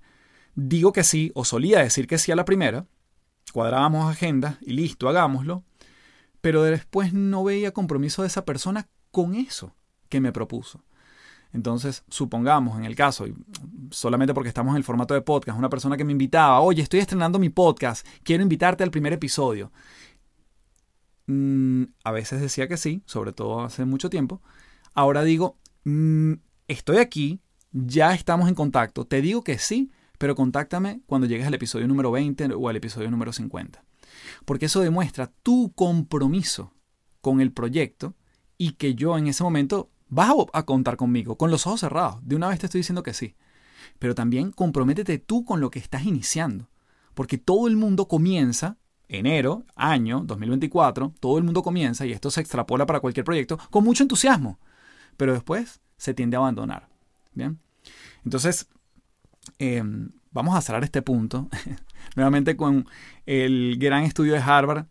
digo 0.56 0.92
que 0.94 1.04
sí 1.04 1.32
o 1.36 1.46
solía 1.46 1.78
decir 1.78 2.08
que 2.08 2.18
sí 2.18 2.32
a 2.32 2.36
la 2.36 2.44
primera, 2.44 2.88
cuadrábamos 3.54 4.12
agenda 4.12 4.58
y 4.62 4.74
listo, 4.74 5.08
hagámoslo, 5.08 5.64
pero 6.42 6.64
después 6.64 7.14
no 7.14 7.44
veía 7.44 7.72
compromiso 7.72 8.24
de 8.24 8.30
esa 8.30 8.46
persona 8.46 8.88
con 9.12 9.36
eso 9.36 9.76
que 10.10 10.20
me 10.20 10.32
propuso. 10.32 10.84
Entonces, 11.54 12.04
supongamos 12.10 12.80
en 12.80 12.86
el 12.86 12.96
caso, 12.96 13.26
solamente 13.92 14.34
porque 14.34 14.50
estamos 14.50 14.72
en 14.72 14.78
el 14.78 14.84
formato 14.84 15.14
de 15.14 15.22
podcast, 15.22 15.56
una 15.56 15.70
persona 15.70 15.98
que 15.98 16.04
me 16.04 16.14
invitaba, 16.14 16.62
oye, 16.62 16.82
estoy 16.82 17.02
estrenando 17.02 17.38
mi 17.38 17.50
podcast, 17.50 18.08
quiero 18.24 18.42
invitarte 18.42 18.84
al 18.84 18.90
primer 18.90 19.14
episodio. 19.14 19.72
Mm, 21.28 21.84
a 22.04 22.12
veces 22.12 22.42
decía 22.42 22.68
que 22.68 22.78
sí, 22.78 23.04
sobre 23.06 23.34
todo 23.34 23.62
hace 23.62 23.86
mucho 23.86 24.10
tiempo. 24.10 24.42
Ahora 24.94 25.24
digo, 25.24 25.58
mm, 25.84 26.34
estoy 26.68 26.98
aquí, 26.98 27.42
ya 27.72 28.14
estamos 28.14 28.50
en 28.50 28.56
contacto, 28.56 29.06
te 29.06 29.22
digo 29.22 29.44
que 29.44 29.60
sí, 29.60 29.92
pero 30.18 30.36
contáctame 30.36 31.02
cuando 31.06 31.28
llegues 31.28 31.46
al 31.46 31.54
episodio 31.54 31.88
número 31.88 32.12
20 32.12 32.54
o 32.56 32.70
al 32.70 32.76
episodio 32.76 33.12
número 33.12 33.32
50. 33.32 33.84
Porque 34.46 34.66
eso 34.66 34.82
demuestra 34.82 35.32
tu 35.44 35.74
compromiso 35.74 36.74
con 37.22 37.42
el 37.42 37.52
proyecto 37.52 38.16
y 38.58 38.72
que 38.72 38.96
yo 38.96 39.18
en 39.18 39.28
ese 39.28 39.44
momento 39.44 39.92
vas 40.10 40.32
a, 40.54 40.64
contar 40.64 40.98
conmigo, 40.98 41.38
con 41.38 41.52
los 41.52 41.68
ojos 41.68 41.82
cerrados. 41.82 42.20
De 42.24 42.36
una 42.36 42.48
vez 42.48 42.60
te 42.60 42.66
estoy 42.66 42.80
diciendo 42.80 43.04
que 43.04 43.14
sí. 43.14 43.36
Pero 44.00 44.16
también 44.16 44.52
comprométete 44.52 45.20
tú 45.20 45.46
con 45.46 45.60
lo 45.60 45.70
que 45.70 45.80
estás 45.80 46.06
iniciando. 46.06 46.70
Porque 47.14 47.38
todo 47.38 47.68
el 47.68 47.76
mundo 47.76 48.08
comienza, 48.08 48.78
enero, 49.10 49.66
año 49.76 50.22
2024, 50.26 51.14
todo 51.20 51.38
el 51.38 51.44
mundo 51.44 51.64
comienza, 51.64 52.06
y 52.06 52.12
esto 52.12 52.32
se 52.32 52.42
extrapola 52.42 52.86
para 52.86 53.00
cualquier 53.00 53.24
proyecto, 53.24 53.58
con 53.70 53.84
mucho 53.84 54.04
entusiasmo. 54.04 54.60
Pero 55.16 55.34
después 55.34 55.82
se 55.98 56.14
tiende 56.14 56.38
a 56.38 56.40
abandonar. 56.40 56.88
Bien. 57.34 57.60
Entonces, 58.24 58.68
em, 59.60 60.10
vamos 60.32 60.56
a 60.56 60.62
cerrar 60.62 60.84
este 60.84 61.02
punto 61.02 61.50
nuevamente 62.16 62.58
con 62.58 62.88
el 63.26 63.78
gran 63.80 64.04
estudio 64.04 64.34
de 64.34 64.40
Harvard 64.40 64.86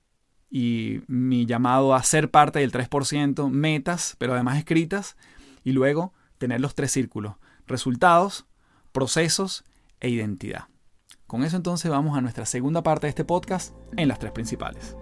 y 0.51 1.01
mi 1.07 1.47
llamado 1.47 1.95
a 1.95 2.03
ser 2.03 2.31
parte 2.31 2.61
del 2.61 2.73
3%, 2.73 3.51
metas, 3.51 4.17
pero 4.19 4.35
además 4.35 4.59
escritas, 4.59 5.17
y 5.65 5.73
luego 5.73 6.13
tener 6.39 6.61
los 6.61 6.75
tres 6.75 6.93
círculos, 6.93 7.35
resultados, 7.67 8.47
procesos 8.93 9.65
e 10.01 10.09
identidad. 10.09 10.69
Con 11.27 11.43
eso 11.43 11.57
entonces 11.57 11.91
vamos 11.91 12.17
a 12.17 12.21
nuestra 12.21 12.47
segunda 12.47 12.85
parte 12.85 13.07
de 13.07 13.09
este 13.09 13.25
podcast 13.25 13.75
en 13.97 14.07
las 14.07 14.21
tres 14.21 14.31
principales. 14.31 14.97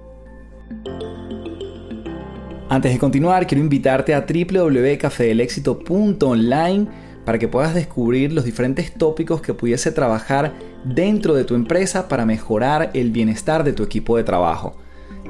Antes 2.70 2.94
de 2.94 2.98
continuar, 2.98 3.46
quiero 3.46 3.62
invitarte 3.62 4.14
a 4.14 4.24
www.cafedelexito.online 4.26 6.86
para 7.26 7.38
que 7.38 7.46
puedas 7.46 7.74
descubrir 7.74 8.32
los 8.32 8.46
diferentes 8.46 8.94
tópicos 8.94 9.42
que 9.42 9.52
pudiese 9.52 9.92
trabajar 9.92 10.54
dentro 10.84 11.34
de 11.34 11.44
tu 11.44 11.56
empresa 11.56 12.08
para 12.08 12.24
mejorar 12.24 12.90
el 12.94 13.10
bienestar 13.10 13.62
de 13.62 13.74
tu 13.74 13.82
equipo 13.82 14.16
de 14.16 14.24
trabajo. 14.24 14.78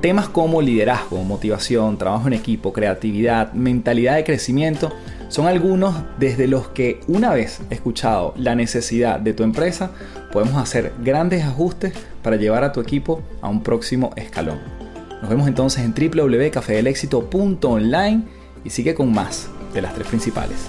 Temas 0.01 0.29
como 0.29 0.63
liderazgo, 0.63 1.25
motivación, 1.25 1.99
trabajo 1.99 2.29
en 2.29 2.35
equipo, 2.35 2.73
creatividad, 2.73 3.53
mentalidad 3.53 4.15
de 4.15 4.23
crecimiento 4.23 4.93
son 5.29 5.47
algunos 5.47 5.95
desde 6.19 6.47
los 6.47 6.69
que 6.69 7.01
una 7.09 7.33
vez 7.33 7.63
escuchado 7.71 8.35
la 8.37 8.55
necesidad 8.55 9.19
de 9.21 9.33
tu 9.35 9.43
empresa, 9.43 9.91
podemos 10.33 10.57
hacer 10.57 10.93
grandes 11.03 11.45
ajustes 11.45 11.95
para 12.23 12.37
llevar 12.37 12.65
a 12.65 12.73
tu 12.73 12.81
equipo 12.81 13.23
a 13.41 13.49
un 13.49 13.63
próximo 13.63 14.11
escalón. 14.17 14.59
Nos 15.21 15.31
vemos 15.31 15.47
entonces 15.49 15.85
en 15.85 15.95
www.cafedelexito.online 15.95 18.25
y 18.65 18.71
sigue 18.71 18.95
con 18.95 19.13
más 19.13 19.49
de 19.73 19.83
las 19.83 19.95
tres 19.95 20.09
principales. 20.09 20.69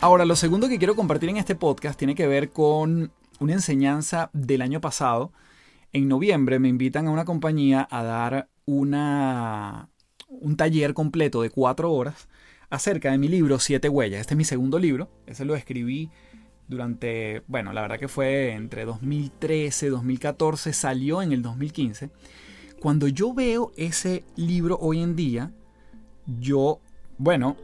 Ahora, 0.00 0.24
lo 0.24 0.34
segundo 0.34 0.68
que 0.68 0.78
quiero 0.78 0.96
compartir 0.96 1.28
en 1.28 1.36
este 1.36 1.54
podcast 1.54 1.98
tiene 1.98 2.14
que 2.14 2.26
ver 2.26 2.48
con 2.48 3.12
una 3.38 3.52
enseñanza 3.52 4.30
del 4.32 4.62
año 4.62 4.80
pasado. 4.80 5.30
En 5.92 6.08
noviembre 6.08 6.58
me 6.58 6.68
invitan 6.68 7.06
a 7.06 7.10
una 7.10 7.26
compañía 7.26 7.86
a 7.90 8.02
dar 8.02 8.48
una, 8.64 9.89
un 10.40 10.56
taller 10.56 10.94
completo 10.94 11.42
de 11.42 11.50
cuatro 11.50 11.92
horas 11.92 12.28
acerca 12.70 13.10
de 13.10 13.18
mi 13.18 13.28
libro 13.28 13.58
Siete 13.58 13.88
Huellas. 13.88 14.20
Este 14.20 14.34
es 14.34 14.38
mi 14.38 14.44
segundo 14.44 14.78
libro. 14.78 15.08
Ese 15.26 15.44
lo 15.44 15.54
escribí 15.54 16.10
durante, 16.68 17.42
bueno, 17.48 17.72
la 17.72 17.82
verdad 17.82 17.98
que 17.98 18.08
fue 18.08 18.52
entre 18.52 18.84
2013, 18.84 19.90
2014, 19.90 20.72
salió 20.72 21.20
en 21.20 21.32
el 21.32 21.42
2015. 21.42 22.10
Cuando 22.80 23.08
yo 23.08 23.34
veo 23.34 23.72
ese 23.76 24.24
libro 24.36 24.78
hoy 24.80 25.02
en 25.02 25.16
día, 25.16 25.52
yo, 26.26 26.80
bueno, 27.18 27.56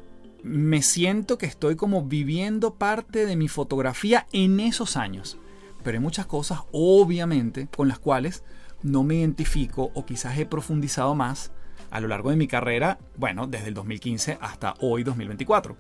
me 0.43 0.83
siento 0.83 1.39
que 1.39 1.47
estoy 1.47 1.77
como 1.77 2.05
viviendo 2.05 2.75
parte 2.75 3.27
de 3.27 3.37
mi 3.37 3.49
fotografía 3.49 4.27
en 4.33 4.61
esos 4.61 4.97
años. 4.97 5.39
Pero 5.83 5.97
hay 5.97 6.03
muchas 6.03 6.27
cosas, 6.27 6.61
obviamente, 6.73 7.69
con 7.75 7.89
las 7.89 7.99
cuales 7.99 8.43
no 8.83 9.05
me 9.05 9.17
identifico 9.17 9.91
o 9.95 10.05
quizás 10.05 10.37
he 10.39 10.47
profundizado 10.47 11.15
más 11.15 11.53
a 11.97 12.01
lo 12.01 12.09
largo 12.09 12.31
de 12.31 12.37
mi 12.37 12.47
carrera, 12.47 12.99
bueno, 13.17 13.47
desde 13.47 13.69
el 13.69 13.75
2015 13.75 14.39
hasta 14.41 14.75
hoy 14.81 15.03
2024. 15.03 15.77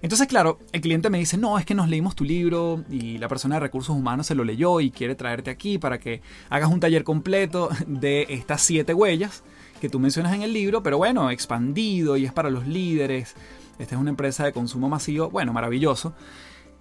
Entonces, 0.00 0.26
claro, 0.26 0.58
el 0.72 0.80
cliente 0.80 1.10
me 1.10 1.18
dice, 1.18 1.36
no, 1.36 1.58
es 1.58 1.64
que 1.64 1.74
nos 1.74 1.88
leímos 1.88 2.16
tu 2.16 2.24
libro 2.24 2.84
y 2.90 3.18
la 3.18 3.28
persona 3.28 3.56
de 3.56 3.60
recursos 3.60 3.94
humanos 3.94 4.26
se 4.26 4.34
lo 4.34 4.42
leyó 4.42 4.80
y 4.80 4.90
quiere 4.90 5.14
traerte 5.14 5.50
aquí 5.50 5.78
para 5.78 5.98
que 5.98 6.22
hagas 6.50 6.70
un 6.70 6.80
taller 6.80 7.04
completo 7.04 7.68
de 7.86 8.26
estas 8.28 8.62
siete 8.62 8.94
huellas 8.94 9.44
que 9.80 9.88
tú 9.88 10.00
mencionas 10.00 10.34
en 10.34 10.42
el 10.42 10.52
libro, 10.52 10.82
pero 10.82 10.98
bueno, 10.98 11.30
expandido 11.30 12.16
y 12.16 12.24
es 12.24 12.32
para 12.32 12.50
los 12.50 12.66
líderes 12.66 13.34
esta 13.78 13.94
es 13.94 14.00
una 14.00 14.10
empresa 14.10 14.44
de 14.44 14.52
consumo 14.52 14.88
masivo. 14.88 15.30
Bueno, 15.30 15.52
maravilloso. 15.52 16.14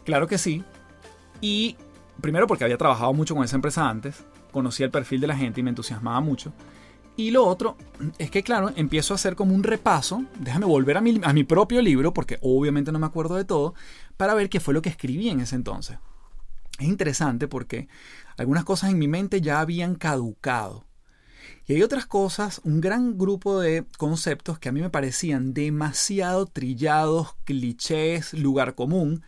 Claro 0.05 0.27
que 0.27 0.37
sí. 0.37 0.63
Y 1.39 1.75
primero 2.21 2.47
porque 2.47 2.63
había 2.63 2.77
trabajado 2.77 3.13
mucho 3.13 3.35
con 3.35 3.43
esa 3.43 3.55
empresa 3.55 3.89
antes, 3.89 4.23
conocía 4.51 4.85
el 4.85 4.91
perfil 4.91 5.21
de 5.21 5.27
la 5.27 5.35
gente 5.35 5.59
y 5.59 5.63
me 5.63 5.69
entusiasmaba 5.69 6.19
mucho. 6.21 6.53
Y 7.15 7.31
lo 7.31 7.45
otro 7.45 7.77
es 8.17 8.31
que, 8.31 8.41
claro, 8.41 8.71
empiezo 8.75 9.13
a 9.13 9.15
hacer 9.15 9.35
como 9.35 9.53
un 9.53 9.63
repaso, 9.63 10.25
déjame 10.39 10.65
volver 10.65 10.97
a 10.97 11.01
mi, 11.01 11.19
a 11.23 11.33
mi 11.33 11.43
propio 11.43 11.81
libro, 11.81 12.13
porque 12.13 12.39
obviamente 12.41 12.91
no 12.91 12.99
me 12.99 13.05
acuerdo 13.05 13.35
de 13.35 13.45
todo, 13.45 13.73
para 14.17 14.33
ver 14.33 14.49
qué 14.49 14.59
fue 14.59 14.73
lo 14.73 14.81
que 14.81 14.89
escribí 14.89 15.29
en 15.29 15.41
ese 15.41 15.55
entonces. 15.55 15.97
Es 16.79 16.87
interesante 16.87 17.47
porque 17.47 17.87
algunas 18.37 18.63
cosas 18.63 18.89
en 18.89 18.99
mi 18.99 19.07
mente 19.07 19.41
ya 19.41 19.59
habían 19.59 19.95
caducado. 19.95 20.87
Y 21.67 21.73
hay 21.73 21.83
otras 21.83 22.05
cosas, 22.05 22.61
un 22.63 22.81
gran 22.81 23.17
grupo 23.17 23.59
de 23.59 23.85
conceptos 23.97 24.57
que 24.57 24.69
a 24.69 24.71
mí 24.71 24.81
me 24.81 24.89
parecían 24.89 25.53
demasiado 25.53 26.47
trillados, 26.47 27.35
clichés, 27.43 28.33
lugar 28.33 28.73
común. 28.73 29.23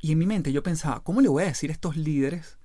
Y 0.00 0.12
en 0.12 0.18
mi 0.18 0.26
mente 0.26 0.52
yo 0.52 0.62
pensaba, 0.62 1.02
¿cómo 1.02 1.20
le 1.20 1.28
voy 1.28 1.44
a 1.44 1.46
decir 1.46 1.70
a 1.70 1.72
estos 1.72 1.96
líderes, 1.96 2.58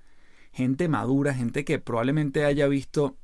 gente 0.52 0.90
madura, 0.90 1.34
gente 1.34 1.64
que 1.64 1.80
probablemente 1.80 2.44
haya 2.44 2.68
visto 2.68 3.18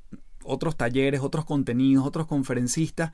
otros 0.44 0.76
talleres, 0.76 1.20
otros 1.20 1.44
contenidos, 1.44 2.06
otros 2.06 2.26
conferencistas? 2.26 3.12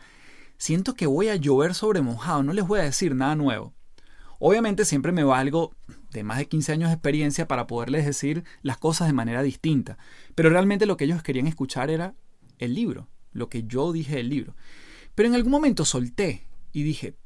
Siento 0.57 0.95
que 0.95 1.07
voy 1.07 1.29
a 1.29 1.37
llover 1.37 1.75
sobre 1.75 2.03
mojado, 2.03 2.43
no 2.43 2.53
les 2.53 2.67
voy 2.67 2.81
a 2.81 2.85
decir 2.85 3.15
nada 3.15 3.35
nuevo. 3.35 3.73
Obviamente 4.39 4.85
siempre 4.85 5.13
me 5.13 5.25
valgo 5.25 5.75
de 6.11 6.23
más 6.23 6.39
de 6.39 6.47
15 6.47 6.73
años 6.73 6.91
de 6.91 6.95
experiencia 6.95 7.49
para 7.49 7.67
poderles 7.67 8.07
decir 8.07 8.45
las 8.63 8.79
cosas 8.79 9.07
de 9.07 9.13
manera 9.13 9.43
distinta. 9.43 9.99
Pero 10.35 10.51
realmente 10.51 10.87
lo 10.87 10.97
que 10.97 11.05
ellos 11.05 11.23
querían 11.23 11.47
escuchar 11.47 11.91
era 11.91 12.15
el 12.59 12.75
libro, 12.75 13.09
lo 13.33 13.49
que 13.49 13.65
yo 13.65 13.93
dije 13.93 14.17
del 14.17 14.29
libro. 14.29 14.55
Pero 15.15 15.29
en 15.29 15.35
algún 15.35 15.53
momento 15.53 15.85
solté 15.85 16.47
y 16.73 16.83
dije, 16.83 17.17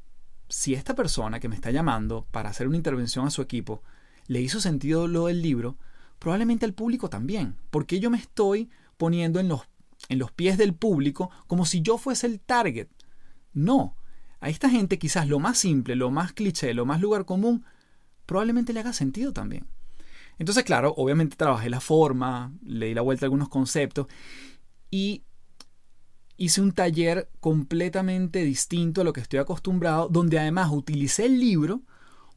si 0.47 0.73
esta 0.73 0.95
persona 0.95 1.39
que 1.39 1.49
me 1.49 1.55
está 1.55 1.71
llamando 1.71 2.27
para 2.31 2.49
hacer 2.49 2.67
una 2.67 2.77
intervención 2.77 3.27
a 3.27 3.31
su 3.31 3.41
equipo 3.41 3.83
le 4.27 4.41
hizo 4.41 4.59
sentido 4.61 5.07
lo 5.07 5.27
del 5.27 5.41
libro, 5.41 5.77
probablemente 6.19 6.65
al 6.65 6.73
público 6.73 7.09
también, 7.09 7.55
porque 7.69 7.99
yo 7.99 8.09
me 8.09 8.17
estoy 8.17 8.69
poniendo 8.97 9.39
en 9.39 9.47
los, 9.47 9.61
en 10.07 10.19
los 10.19 10.31
pies 10.31 10.57
del 10.57 10.73
público 10.73 11.29
como 11.47 11.65
si 11.65 11.81
yo 11.81 11.97
fuese 11.97 12.27
el 12.27 12.39
target. 12.39 12.87
No, 13.53 13.95
a 14.39 14.49
esta 14.49 14.69
gente 14.69 14.97
quizás 14.97 15.27
lo 15.27 15.39
más 15.39 15.57
simple, 15.57 15.95
lo 15.95 16.11
más 16.11 16.33
cliché, 16.33 16.73
lo 16.73 16.85
más 16.85 17.01
lugar 17.01 17.25
común, 17.25 17.65
probablemente 18.25 18.73
le 18.73 18.79
haga 18.79 18.93
sentido 18.93 19.33
también. 19.33 19.67
Entonces, 20.37 20.63
claro, 20.63 20.93
obviamente 20.95 21.35
trabajé 21.35 21.69
la 21.69 21.81
forma, 21.81 22.53
le 22.65 22.87
di 22.87 22.93
la 22.93 23.01
vuelta 23.01 23.25
a 23.25 23.27
algunos 23.27 23.49
conceptos 23.49 24.07
y 24.89 25.23
hice 26.37 26.61
un 26.61 26.71
taller 26.71 27.29
completamente 27.41 28.43
distinto 28.45 29.01
a 29.01 29.03
lo 29.03 29.11
que 29.11 29.19
estoy 29.19 29.39
acostumbrado, 29.39 30.07
donde 30.07 30.39
además 30.39 30.69
utilicé 30.71 31.25
el 31.25 31.39
libro 31.39 31.81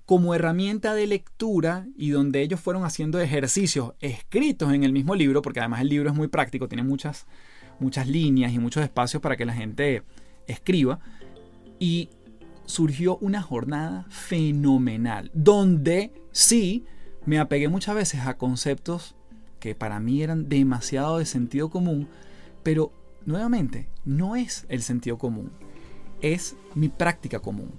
como 0.05 0.35
herramienta 0.35 0.95
de 0.95 1.07
lectura 1.07 1.87
y 1.97 2.11
donde 2.11 2.43
ellos 2.43 2.59
fueron 2.59 2.85
haciendo 2.85 3.21
ejercicios 3.21 3.95
escritos 4.01 4.73
en 4.73 4.83
el 4.83 4.93
mismo 4.93 5.15
libro, 5.15 5.41
porque 5.41 5.61
además 5.61 5.81
el 5.83 5.89
libro 5.89 6.11
es 6.11 6.17
muy 6.17 6.27
práctico, 6.27 6.69
tiene 6.69 6.83
muchas, 6.83 7.27
muchas 7.79 8.09
líneas 8.09 8.53
y 8.53 8.59
muchos 8.59 8.83
espacios 8.83 9.23
para 9.23 9.37
que 9.37 9.45
la 9.45 9.55
gente 9.55 10.03
escriba. 10.47 11.01
Y 11.79 12.11
surgió 12.67 13.19
una 13.19 13.43
jornada 13.43 14.07
fenomenal, 14.09 15.31
donde 15.35 16.13
sí 16.31 16.85
me 17.27 17.39
apegué 17.39 17.69
muchas 17.69 17.95
veces 17.95 18.21
a 18.27 18.37
conceptos 18.37 19.15
que 19.61 19.75
para 19.75 20.01
mí 20.01 20.23
eran 20.23 20.49
demasiado 20.49 21.19
de 21.19 21.27
sentido 21.27 21.71
común, 21.71 22.09
pero 22.63 22.93
nuevamente 23.27 23.89
no 24.05 24.35
es 24.37 24.67
el 24.69 24.83
sentido 24.83 25.19
común, 25.19 25.53
es 26.21 26.57
mi 26.75 26.89
práctica 26.89 27.41
común. 27.41 27.71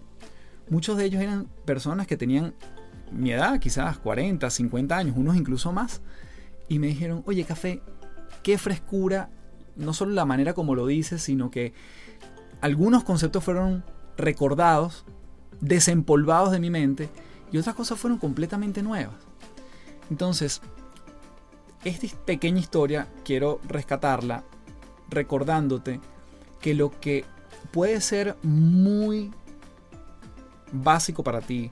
Muchos 0.70 0.98
de 0.98 1.06
ellos 1.06 1.22
eran 1.22 1.48
personas 1.66 2.08
que 2.08 2.16
tenían 2.16 2.54
mi 3.12 3.32
edad, 3.32 3.60
quizás 3.60 3.98
40, 4.00 4.50
50 4.50 4.98
años, 4.98 5.18
unos 5.18 5.36
incluso 5.36 5.72
más, 5.74 6.02
y 6.70 6.80
me 6.80 6.88
dijeron, 6.88 7.22
oye 7.26 7.44
café, 7.44 7.82
qué 8.44 8.58
frescura, 8.58 9.30
no 9.76 9.94
solo 9.94 10.12
la 10.12 10.26
manera 10.26 10.54
como 10.54 10.76
lo 10.76 10.88
dices, 10.88 11.22
sino 11.22 11.52
que 11.52 11.74
algunos 12.62 13.04
conceptos 13.04 13.44
fueron 13.44 13.84
recordados, 14.18 15.06
desempolvados 15.60 16.52
de 16.52 16.60
mi 16.60 16.70
mente, 16.70 17.10
y 17.52 17.58
otras 17.58 17.76
cosas 17.76 18.00
fueron 18.00 18.20
completamente 18.20 18.82
nuevas. 18.82 19.16
Entonces, 20.10 20.62
esta 21.84 22.08
pequeña 22.26 22.60
historia 22.60 23.08
quiero 23.24 23.60
rescatarla 23.68 24.44
recordándote 25.10 26.00
que 26.62 26.74
lo 26.74 26.98
que 27.00 27.26
puede 27.72 28.02
ser 28.02 28.38
muy 28.42 29.32
básico 30.72 31.24
para 31.24 31.42
ti, 31.42 31.72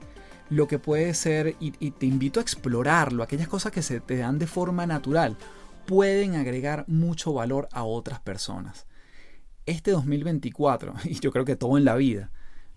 lo 0.50 0.68
que 0.68 0.78
puede 0.78 1.14
ser, 1.14 1.56
y, 1.60 1.70
te 1.90 2.06
invito 2.06 2.40
a 2.40 2.42
explorarlo, 2.42 3.22
aquellas 3.22 3.48
cosas 3.48 3.72
que 3.72 3.82
se 3.82 4.00
te 4.00 4.18
dan 4.18 4.38
de 4.38 4.46
forma 4.46 4.86
natural, 4.86 5.36
pueden 5.86 6.34
agregar 6.34 6.84
mucho 6.88 7.32
valor 7.32 7.68
a 7.72 7.84
otras 7.84 8.20
personas. 8.20 8.86
Este 9.66 9.90
2024, 9.90 10.94
y 11.04 11.20
yo 11.20 11.30
creo 11.32 11.44
que 11.44 11.56
todo 11.56 11.78
en 11.78 11.84
la 11.84 11.96
vida, 11.96 12.30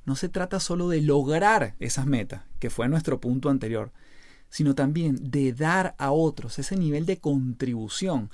no 0.05 0.15
se 0.15 0.29
trata 0.29 0.59
solo 0.59 0.89
de 0.89 1.01
lograr 1.01 1.75
esas 1.79 2.05
metas, 2.05 2.43
que 2.59 2.69
fue 2.69 2.87
nuestro 2.87 3.19
punto 3.19 3.49
anterior, 3.49 3.91
sino 4.49 4.75
también 4.75 5.17
de 5.19 5.51
dar 5.53 5.95
a 5.97 6.11
otros 6.11 6.59
ese 6.59 6.77
nivel 6.77 7.05
de 7.05 7.17
contribución 7.17 8.29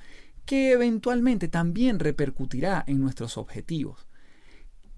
que 0.46 0.72
eventualmente 0.72 1.48
también 1.48 2.00
repercutirá 2.00 2.84
en 2.88 3.00
nuestros 3.00 3.38
objetivos. 3.38 4.08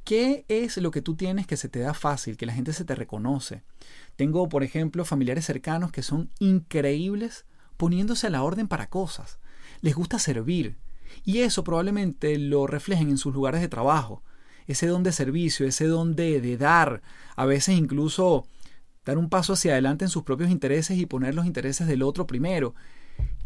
¿Qué 0.03 0.45
es 0.49 0.77
lo 0.77 0.91
que 0.91 1.01
tú 1.01 1.15
tienes 1.15 1.47
que 1.47 1.57
se 1.57 1.69
te 1.69 1.79
da 1.79 1.93
fácil, 1.93 2.35
que 2.35 2.45
la 2.45 2.53
gente 2.53 2.73
se 2.73 2.83
te 2.83 2.95
reconoce? 2.95 3.63
Tengo, 4.15 4.49
por 4.49 4.63
ejemplo, 4.63 5.05
familiares 5.05 5.45
cercanos 5.45 5.91
que 5.91 6.03
son 6.03 6.29
increíbles 6.39 7.45
poniéndose 7.77 8.27
a 8.27 8.29
la 8.29 8.43
orden 8.43 8.67
para 8.67 8.89
cosas. 8.89 9.39
Les 9.83 9.95
gusta 9.95 10.17
servir. 10.17 10.77
Y 11.25 11.39
eso 11.39 11.65
probablemente 11.65 12.39
lo 12.39 12.67
reflejen 12.67 13.09
en 13.09 13.17
sus 13.17 13.33
lugares 13.33 13.59
de 13.59 13.67
trabajo. 13.67 14.23
Ese 14.65 14.87
don 14.87 15.03
de 15.03 15.11
servicio, 15.11 15.67
ese 15.67 15.87
don 15.87 16.15
de, 16.15 16.57
dar, 16.57 17.01
a 17.35 17.45
veces 17.45 17.77
incluso 17.77 18.47
dar 19.03 19.17
un 19.17 19.29
paso 19.29 19.53
hacia 19.53 19.73
adelante 19.73 20.05
en 20.05 20.09
sus 20.09 20.23
propios 20.23 20.49
intereses 20.49 20.97
y 20.97 21.05
poner 21.05 21.35
los 21.35 21.45
intereses 21.45 21.85
del 21.85 22.01
otro 22.01 22.25
primero. 22.25 22.73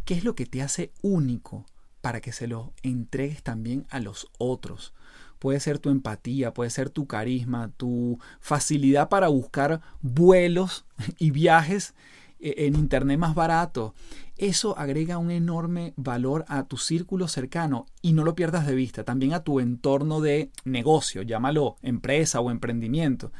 ¿Qué 0.05 0.13
es 0.13 0.23
lo 0.23 0.35
que 0.35 0.45
te 0.45 0.61
hace 0.61 0.91
único 1.01 1.65
para 2.01 2.21
que 2.21 2.31
se 2.31 2.45
lo 2.45 2.71
entregues 2.83 3.41
también 3.41 3.87
a 3.89 3.99
los 3.99 4.27
otros? 4.37 4.93
Puede 5.39 5.59
ser 5.59 5.79
tu 5.79 5.89
empatía, 5.89 6.53
puede 6.53 6.69
ser 6.69 6.91
tu 6.91 7.07
carisma, 7.07 7.71
tu 7.77 8.19
facilidad 8.39 9.09
para 9.09 9.27
buscar 9.29 9.81
vuelos 10.01 10.85
y 11.17 11.31
viajes 11.31 11.95
en 12.39 12.75
internet 12.75 13.17
más 13.17 13.35
barato. 13.35 13.93
Eso 14.37 14.77
agrega 14.77 15.17
un 15.17 15.31
enorme 15.31 15.93
valor 15.97 16.45
a 16.47 16.63
tu 16.63 16.77
círculo 16.77 17.27
cercano 17.27 17.85
y 18.01 18.13
no 18.13 18.23
lo 18.23 18.35
pierdas 18.35 18.67
de 18.67 18.75
vista, 18.75 19.03
también 19.03 19.33
a 19.33 19.43
tu 19.43 19.59
entorno 19.59 20.21
de 20.21 20.51
negocio, 20.63 21.21
llámalo 21.23 21.77
empresa 21.81 22.39
o 22.39 22.51
emprendimiento. 22.51 23.31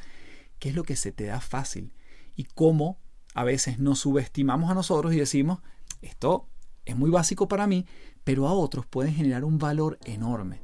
¿Qué 0.60 0.70
es 0.70 0.76
lo 0.76 0.84
que 0.84 0.96
se 0.96 1.12
te 1.12 1.26
da 1.26 1.40
fácil? 1.40 1.94
y 2.38 2.46
cómo 2.46 3.00
a 3.34 3.44
veces 3.44 3.80
nos 3.80 4.00
subestimamos 4.00 4.72
a 4.72 4.76
nosotros 4.76 5.14
y 5.14 5.18
decimos, 5.18 5.60
esto 6.02 6.48
es 6.86 6.96
muy 6.96 7.10
básico 7.10 7.50
para 7.50 7.68
mí, 7.68 7.86
pero 8.24 8.48
a 8.48 8.54
otros 8.54 8.86
puede 8.86 9.12
generar 9.12 9.44
un 9.44 9.58
valor 9.58 10.00
enorme. 10.06 10.62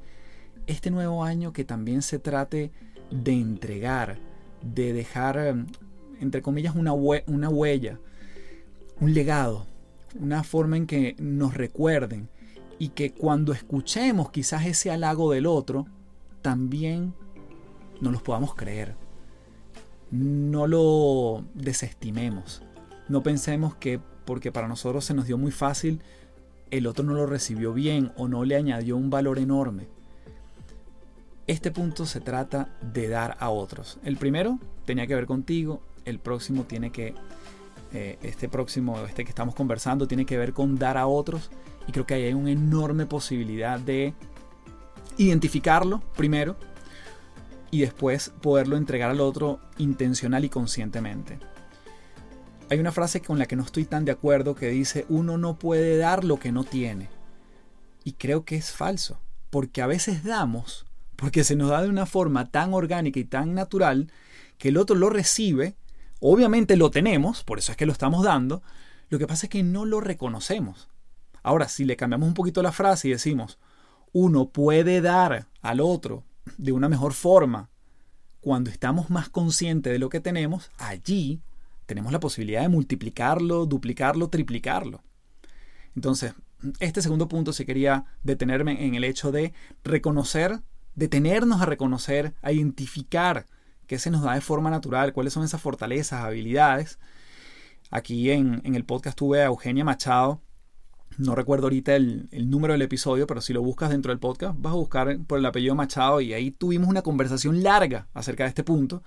Este 0.67 0.91
nuevo 0.91 1.25
año 1.25 1.51
que 1.51 1.65
también 1.65 2.01
se 2.01 2.19
trate 2.19 2.71
de 3.11 3.33
entregar, 3.33 4.19
de 4.61 4.93
dejar, 4.93 5.65
entre 6.21 6.41
comillas, 6.41 6.75
una, 6.75 6.93
una 6.93 7.49
huella, 7.49 7.99
un 9.03 9.13
legado, 9.13 9.65
una 10.19 10.43
forma 10.43 10.77
en 10.77 10.87
que 10.87 11.15
nos 11.19 11.53
recuerden 11.53 12.29
y 12.79 12.89
que 12.89 13.11
cuando 13.11 13.53
escuchemos 13.53 14.31
quizás 14.31 14.65
ese 14.65 14.91
halago 14.91 15.31
del 15.31 15.45
otro, 15.45 15.85
también 16.41 17.13
nos 18.01 18.13
los 18.13 18.21
podamos 18.21 18.55
creer 18.55 18.95
no 20.13 20.67
lo 20.67 21.43
desestimemos. 21.55 22.61
No 23.09 23.23
pensemos 23.23 23.73
que 23.75 23.99
porque 24.25 24.51
para 24.51 24.67
nosotros 24.67 25.03
se 25.03 25.15
nos 25.15 25.25
dio 25.25 25.39
muy 25.39 25.51
fácil, 25.51 26.01
el 26.69 26.85
otro 26.85 27.03
no 27.03 27.15
lo 27.15 27.25
recibió 27.25 27.73
bien 27.73 28.11
o 28.15 28.27
no 28.27 28.45
le 28.45 28.55
añadió 28.55 28.95
un 28.95 29.09
valor 29.09 29.39
enorme. 29.39 29.87
Este 31.47 31.71
punto 31.71 32.05
se 32.05 32.21
trata 32.21 32.69
de 32.93 33.07
dar 33.07 33.37
a 33.39 33.49
otros. 33.49 33.97
El 34.03 34.17
primero 34.17 34.59
tenía 34.85 35.07
que 35.07 35.15
ver 35.15 35.25
contigo, 35.25 35.81
el 36.05 36.19
próximo 36.19 36.63
tiene 36.65 36.91
que, 36.91 37.15
eh, 37.93 38.17
este 38.23 38.49
próximo, 38.49 38.99
este 39.05 39.23
que 39.23 39.29
estamos 39.29 39.55
conversando, 39.55 40.07
tiene 40.07 40.25
que 40.25 40.37
ver 40.37 40.53
con 40.53 40.77
dar 40.77 40.97
a 40.97 41.07
otros. 41.07 41.49
Y 41.87 41.91
creo 41.91 42.05
que 42.05 42.13
ahí 42.13 42.23
hay 42.23 42.33
una 42.33 42.51
enorme 42.51 43.05
posibilidad 43.05 43.79
de 43.79 44.13
identificarlo 45.17 46.01
primero, 46.15 46.57
y 47.73 47.81
después 47.81 48.31
poderlo 48.39 48.77
entregar 48.77 49.09
al 49.09 49.19
otro 49.19 49.59
intencional 49.79 50.45
y 50.45 50.49
conscientemente. 50.49 51.39
Hay 52.69 52.77
una 52.77 52.91
frase 52.91 53.19
con 53.19 53.39
la 53.39 53.47
que 53.47 53.55
no 53.55 53.63
estoy 53.63 53.85
tan 53.85 54.05
de 54.05 54.11
acuerdo 54.11 54.53
que 54.53 54.67
dice 54.67 55.07
uno 55.09 55.39
no 55.39 55.57
puede 55.57 55.97
dar 55.97 56.23
lo 56.23 56.37
que 56.37 56.51
no 56.51 56.65
tiene. 56.65 57.09
Y 58.03 58.11
creo 58.13 58.45
que 58.45 58.57
es 58.57 58.71
falso, 58.71 59.19
porque 59.49 59.81
a 59.81 59.87
veces 59.87 60.23
damos, 60.23 60.85
porque 61.15 61.43
se 61.43 61.55
nos 61.55 61.71
da 61.71 61.81
de 61.81 61.89
una 61.89 62.05
forma 62.05 62.51
tan 62.51 62.75
orgánica 62.75 63.19
y 63.19 63.25
tan 63.25 63.55
natural 63.55 64.11
que 64.59 64.69
el 64.69 64.77
otro 64.77 64.95
lo 64.95 65.09
recibe, 65.09 65.73
obviamente 66.25 66.77
lo 66.77 66.89
tenemos, 66.89 67.43
por 67.43 67.59
eso 67.59 67.73
es 67.73 67.77
que 67.77 67.85
lo 67.85 67.91
estamos 67.91 68.23
dando, 68.23 68.63
lo 69.09 69.19
que 69.19 69.27
pasa 69.27 69.45
es 69.45 69.49
que 69.49 69.61
no 69.61 69.83
lo 69.83 69.99
reconocemos. 69.99 70.87
Ahora, 71.43 71.67
si 71.67 71.83
le 71.83 71.97
cambiamos 71.97 72.29
un 72.29 72.33
poquito 72.33 72.63
la 72.63 72.71
frase 72.71 73.09
y 73.09 73.11
decimos, 73.11 73.59
uno 74.13 74.47
puede 74.47 75.01
dar 75.01 75.47
al 75.61 75.81
otro 75.81 76.23
de 76.57 76.71
una 76.71 76.87
mejor 76.87 77.11
forma, 77.11 77.69
cuando 78.39 78.69
estamos 78.69 79.09
más 79.09 79.27
conscientes 79.27 79.91
de 79.91 79.99
lo 79.99 80.07
que 80.07 80.21
tenemos, 80.21 80.71
allí 80.77 81.41
tenemos 81.85 82.13
la 82.13 82.21
posibilidad 82.21 82.61
de 82.61 82.69
multiplicarlo, 82.69 83.65
duplicarlo, 83.65 84.29
triplicarlo. 84.29 85.03
Entonces, 85.93 86.33
este 86.79 87.01
segundo 87.01 87.27
punto 87.27 87.51
se 87.51 87.65
quería 87.65 88.05
detenerme 88.23 88.85
en 88.85 88.95
el 88.95 89.03
hecho 89.03 89.33
de 89.33 89.53
reconocer, 89.83 90.61
detenernos 90.95 91.61
a 91.61 91.65
reconocer, 91.65 92.33
a 92.41 92.53
identificar 92.53 93.47
qué 93.93 93.99
se 93.99 94.09
nos 94.09 94.23
da 94.23 94.33
de 94.33 94.41
forma 94.41 94.71
natural, 94.71 95.13
cuáles 95.13 95.33
son 95.33 95.43
esas 95.43 95.61
fortalezas, 95.61 96.23
habilidades. 96.23 96.97
Aquí 97.91 98.31
en, 98.31 98.59
en 98.63 98.73
el 98.73 98.85
podcast 98.85 99.15
tuve 99.15 99.41
a 99.41 99.45
Eugenia 99.45 99.85
Machado, 99.85 100.41
no 101.19 101.35
recuerdo 101.35 101.67
ahorita 101.67 101.95
el, 101.95 102.27
número 102.49 102.73
del 102.73 102.81
episodio, 102.81 103.27
pero 103.27 103.39
si 103.39 103.53
lo 103.53 103.61
buscas 103.61 103.91
dentro 103.91 104.11
del 104.11 104.17
podcast, 104.17 104.55
vas 104.57 104.73
a 104.73 104.77
buscar 104.77 105.19
por 105.27 105.37
el 105.37 105.45
apellido 105.45 105.75
Machado 105.75 106.21
y 106.21 106.33
ahí 106.33 106.49
tuvimos 106.49 106.89
una 106.89 107.03
conversación 107.03 107.61
larga 107.61 108.07
acerca 108.15 108.45
de 108.45 108.49
este 108.49 108.63
punto, 108.63 109.03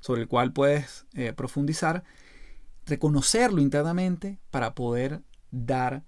sobre 0.00 0.22
el 0.22 0.28
cual 0.28 0.54
puedes 0.54 1.04
eh, 1.12 1.34
profundizar, 1.34 2.02
reconocerlo 2.86 3.60
internamente 3.60 4.40
para 4.50 4.74
poder 4.74 5.20
dar 5.50 6.04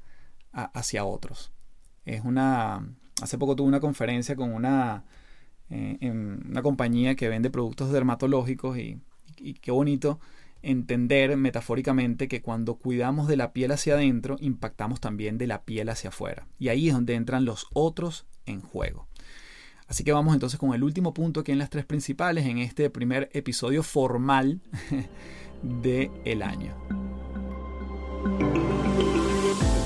hacia 0.52 1.04
otros. 1.04 1.52
Es 2.06 2.24
una. 2.24 2.96
Hace 3.20 3.36
poco 3.36 3.54
tuve 3.54 3.68
una 3.68 3.80
conferencia 3.80 4.36
con 4.36 4.54
una, 4.54 5.04
eh, 5.70 5.98
en 6.00 6.46
una 6.50 6.62
compañía 6.62 7.14
que 7.14 7.28
vende 7.28 7.50
productos 7.50 7.92
dermatológicos 7.92 8.78
y, 8.78 9.00
qué 9.60 9.70
bonito 9.72 10.20
entender 10.62 11.36
metafóricamente 11.36 12.28
que 12.28 12.42
cuando 12.42 12.76
cuidamos 12.76 13.26
de 13.26 13.36
la 13.36 13.52
piel 13.52 13.72
hacia 13.72 13.94
adentro, 13.94 14.36
impactamos 14.38 15.00
también 15.00 15.36
de 15.36 15.48
la 15.48 15.62
piel 15.62 15.88
hacia 15.88 16.10
afuera. 16.10 16.46
Y 16.58 16.68
ahí 16.68 16.88
es 16.88 16.94
donde 16.94 17.14
entran 17.14 17.44
los 17.44 17.66
otros 17.72 18.26
en 18.46 18.60
juego. 18.60 19.08
Así 19.88 20.04
que 20.04 20.12
vamos 20.12 20.34
entonces 20.34 20.60
con 20.60 20.72
el 20.74 20.84
último 20.84 21.12
punto 21.12 21.40
aquí 21.40 21.50
en 21.50 21.58
las 21.58 21.70
tres 21.70 21.84
principales, 21.84 22.46
en 22.46 22.58
este 22.58 22.88
primer 22.90 23.28
episodio 23.32 23.82
formal 23.82 24.60
del 25.62 26.10
el 26.24 26.42
año. 26.42 26.76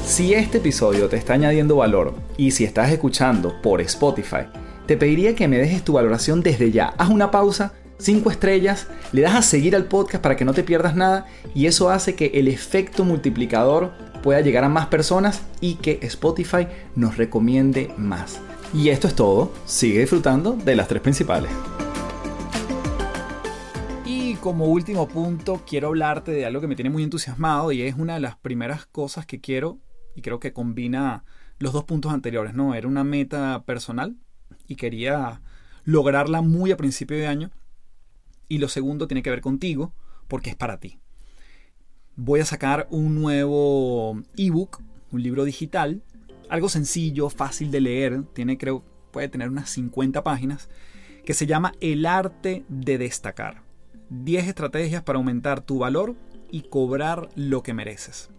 Si 0.04 0.34
este 0.34 0.58
episodio 0.58 1.08
te 1.08 1.16
está 1.16 1.34
añadiendo 1.34 1.76
valor 1.76 2.14
y 2.36 2.52
si 2.52 2.64
estás 2.64 2.92
escuchando 2.92 3.60
por 3.60 3.80
Spotify, 3.80 4.46
te 4.86 4.96
pediría 4.96 5.34
que 5.34 5.48
me 5.48 5.58
dejes 5.58 5.82
tu 5.82 5.94
valoración 5.94 6.42
desde 6.42 6.70
ya. 6.70 6.94
Haz 6.96 7.10
una 7.10 7.30
pausa, 7.30 7.72
5 7.98 8.30
estrellas, 8.30 8.86
le 9.12 9.22
das 9.22 9.34
a 9.34 9.42
seguir 9.42 9.74
al 9.74 9.86
podcast 9.86 10.22
para 10.22 10.36
que 10.36 10.44
no 10.44 10.54
te 10.54 10.62
pierdas 10.62 10.94
nada 10.94 11.26
y 11.54 11.66
eso 11.66 11.90
hace 11.90 12.14
que 12.14 12.26
el 12.34 12.46
efecto 12.46 13.04
multiplicador 13.04 13.92
pueda 14.22 14.40
llegar 14.40 14.64
a 14.64 14.68
más 14.68 14.86
personas 14.86 15.42
y 15.60 15.74
que 15.74 15.98
Spotify 16.02 16.68
nos 16.94 17.16
recomiende 17.16 17.92
más. 17.96 18.40
Y 18.72 18.90
esto 18.90 19.08
es 19.08 19.14
todo, 19.14 19.52
sigue 19.64 20.00
disfrutando 20.00 20.52
de 20.52 20.76
las 20.76 20.88
tres 20.88 21.02
principales. 21.02 21.50
Y 24.04 24.34
como 24.34 24.66
último 24.66 25.08
punto, 25.08 25.62
quiero 25.66 25.88
hablarte 25.88 26.30
de 26.30 26.46
algo 26.46 26.60
que 26.60 26.68
me 26.68 26.76
tiene 26.76 26.90
muy 26.90 27.02
entusiasmado 27.02 27.72
y 27.72 27.82
es 27.82 27.96
una 27.96 28.14
de 28.14 28.20
las 28.20 28.36
primeras 28.36 28.86
cosas 28.86 29.26
que 29.26 29.40
quiero 29.40 29.78
y 30.14 30.22
creo 30.22 30.38
que 30.38 30.52
combina 30.52 31.24
los 31.58 31.72
dos 31.72 31.84
puntos 31.84 32.12
anteriores, 32.12 32.54
¿no? 32.54 32.74
Era 32.74 32.86
una 32.86 33.02
meta 33.02 33.64
personal 33.66 34.16
y 34.66 34.76
quería 34.76 35.40
lograrla 35.84 36.42
muy 36.42 36.72
a 36.72 36.76
principio 36.76 37.16
de 37.16 37.26
año. 37.26 37.50
Y 38.48 38.58
lo 38.58 38.68
segundo 38.68 39.06
tiene 39.06 39.22
que 39.22 39.30
ver 39.30 39.40
contigo, 39.40 39.92
porque 40.28 40.50
es 40.50 40.56
para 40.56 40.78
ti. 40.78 40.98
Voy 42.16 42.40
a 42.40 42.44
sacar 42.44 42.86
un 42.90 43.14
nuevo 43.14 44.22
ebook, 44.36 44.80
un 45.12 45.22
libro 45.22 45.44
digital, 45.44 46.02
algo 46.48 46.68
sencillo, 46.68 47.28
fácil 47.28 47.70
de 47.70 47.80
leer, 47.80 48.22
tiene 48.32 48.56
creo 48.56 48.84
puede 49.10 49.28
tener 49.28 49.48
unas 49.48 49.70
50 49.70 50.22
páginas, 50.22 50.68
que 51.24 51.34
se 51.34 51.46
llama 51.46 51.72
El 51.80 52.04
arte 52.04 52.64
de 52.68 52.98
destacar. 52.98 53.62
10 54.10 54.46
estrategias 54.46 55.02
para 55.02 55.18
aumentar 55.18 55.60
tu 55.60 55.78
valor 55.78 56.14
y 56.50 56.62
cobrar 56.62 57.28
lo 57.34 57.62
que 57.62 57.74
mereces. 57.74 58.30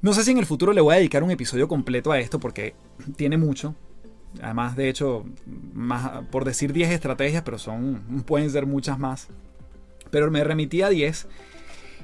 No 0.00 0.12
sé 0.12 0.24
si 0.24 0.30
en 0.30 0.38
el 0.38 0.46
futuro 0.46 0.72
le 0.72 0.80
voy 0.80 0.94
a 0.94 0.98
dedicar 0.98 1.22
un 1.22 1.30
episodio 1.30 1.68
completo 1.68 2.12
a 2.12 2.20
esto 2.20 2.38
porque 2.38 2.74
tiene 3.16 3.36
mucho, 3.36 3.74
Además, 4.42 4.76
de 4.76 4.88
hecho, 4.88 5.24
más, 5.72 6.26
por 6.30 6.44
decir 6.44 6.72
10 6.72 6.90
estrategias, 6.90 7.42
pero 7.42 7.58
son, 7.58 8.24
pueden 8.26 8.50
ser 8.50 8.66
muchas 8.66 8.98
más. 8.98 9.28
Pero 10.10 10.30
me 10.30 10.44
remití 10.44 10.82
a 10.82 10.88
10. 10.88 11.26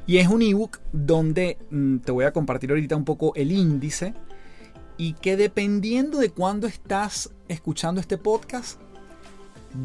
Y 0.06 0.18
es 0.18 0.28
un 0.28 0.42
ebook 0.42 0.80
donde 0.92 1.58
mm, 1.70 1.98
te 1.98 2.12
voy 2.12 2.24
a 2.24 2.32
compartir 2.32 2.70
ahorita 2.70 2.96
un 2.96 3.04
poco 3.04 3.34
el 3.34 3.52
índice. 3.52 4.14
Y 4.96 5.14
que 5.14 5.36
dependiendo 5.36 6.18
de 6.18 6.30
cuándo 6.30 6.66
estás 6.66 7.30
escuchando 7.48 8.00
este 8.00 8.18
podcast, 8.18 8.80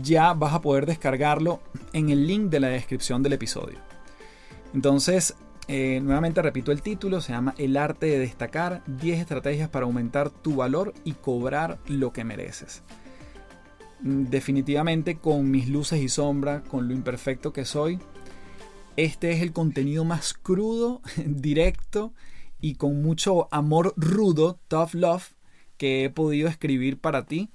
ya 0.01 0.33
vas 0.33 0.53
a 0.53 0.61
poder 0.61 0.85
descargarlo 0.85 1.61
en 1.93 2.09
el 2.09 2.27
link 2.27 2.49
de 2.49 2.59
la 2.59 2.67
descripción 2.69 3.23
del 3.23 3.33
episodio. 3.33 3.79
Entonces, 4.73 5.35
eh, 5.67 5.99
nuevamente 6.01 6.41
repito 6.41 6.71
el 6.71 6.81
título, 6.81 7.21
se 7.21 7.33
llama 7.33 7.53
El 7.57 7.75
arte 7.77 8.05
de 8.05 8.19
destacar, 8.19 8.83
10 8.87 9.19
estrategias 9.19 9.69
para 9.69 9.85
aumentar 9.85 10.29
tu 10.29 10.55
valor 10.55 10.93
y 11.03 11.13
cobrar 11.13 11.79
lo 11.87 12.13
que 12.13 12.23
mereces. 12.23 12.83
Mm, 14.01 14.25
definitivamente 14.25 15.17
con 15.17 15.51
mis 15.51 15.67
luces 15.67 16.01
y 16.01 16.09
sombras, 16.09 16.61
con 16.67 16.87
lo 16.87 16.93
imperfecto 16.93 17.51
que 17.51 17.65
soy, 17.65 17.99
este 18.97 19.31
es 19.31 19.43
el 19.43 19.53
contenido 19.53 20.05
más 20.05 20.33
crudo, 20.33 21.01
directo 21.25 22.13
y 22.59 22.75
con 22.75 23.01
mucho 23.03 23.47
amor 23.51 23.93
rudo, 23.95 24.59
tough 24.67 24.93
love, 24.93 25.33
que 25.77 26.05
he 26.05 26.09
podido 26.09 26.49
escribir 26.49 26.99
para 26.99 27.25
ti. 27.25 27.51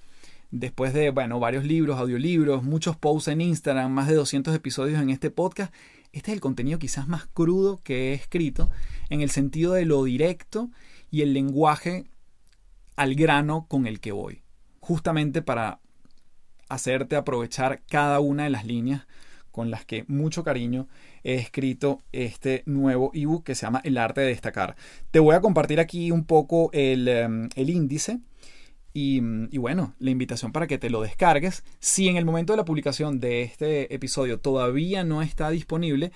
Después 0.53 0.93
de, 0.93 1.11
bueno, 1.11 1.41
varios 1.41 1.65
libros, 1.65 1.99
audiolibros, 1.99 2.63
muchos 2.63 2.97
posts 2.97 3.29
en 3.29 3.41
Instagram, 3.41 3.91
más 3.91 4.07
de 4.07 4.15
200 4.15 4.55
episodios 4.55 5.01
en 5.01 5.11
este 5.11 5.31
podcast, 5.31 5.75
este 6.13 6.31
es 6.31 6.35
el 6.35 6.41
contenido 6.41 6.79
quizás 6.79 7.09
más 7.09 7.27
crudo 7.27 7.81
que 7.83 8.11
he 8.11 8.15
escrito, 8.15 8.71
en 9.09 9.23
el 9.23 9.31
sentido 9.31 9.73
de 9.73 9.85
lo 9.85 10.05
directo 10.05 10.71
y 11.11 11.23
el 11.23 11.35
lenguaje 11.35 12.05
al 12.97 13.15
grano 13.15 13.67
con 13.69 13.87
el 13.87 14.01
que 14.01 14.13
voy. 14.13 14.43
Justamente 14.81 15.43
para 15.43 15.81
hacerte 16.69 17.17
aprovechar 17.17 17.83
cada 17.89 18.21
una 18.21 18.45
de 18.45 18.51
las 18.51 18.65
líneas 18.65 19.07
con 19.51 19.71
las 19.71 19.85
que 19.85 20.05
mucho 20.09 20.43
cariño 20.45 20.89
he 21.23 21.35
escrito 21.35 22.03
este 22.13 22.63
nuevo 22.65 23.11
ebook 23.15 23.45
que 23.45 23.55
se 23.55 23.67
llama 23.67 23.83
El 23.85 23.99
arte 23.99 24.23
de 24.23 24.29
destacar. 24.29 24.77
Te 25.11 25.19
voy 25.19 25.35
a 25.35 25.41
compartir 25.41 25.79
aquí 25.79 26.11
un 26.11 26.25
poco 26.25 26.71
el, 26.73 27.07
em, 27.09 27.49
el 27.55 27.71
índice 27.71 28.21
y, 28.95 29.21
bueno, 29.57 29.95
la 29.99 30.11
invitación 30.11 30.53
para 30.53 30.67
que 30.67 30.79
te 30.79 30.91
lo 30.91 31.01
descargues. 31.01 31.65
Si 31.81 32.09
en 32.09 32.17
el 32.17 32.27
momento 32.27 32.53
de 32.53 32.59
la 32.59 32.65
publicación 32.65 33.21
de 33.21 33.43
este 33.43 33.95
episodio 33.95 34.39
todavía 34.39 35.03
no 35.03 35.23
está 35.23 35.49
disponible, 35.49 36.13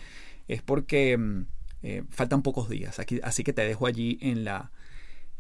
es 0.47 0.63
porque 0.63 1.17
mm, 1.17 1.47
eh, 1.83 2.05
faltan 2.11 2.43
pocos 2.43 2.69
días. 2.69 2.99
Así 3.23 3.45
que 3.45 3.53
te 3.55 3.63
dejo 3.63 3.87
allí 3.87 4.19
en 4.21 4.45
la, 4.45 4.73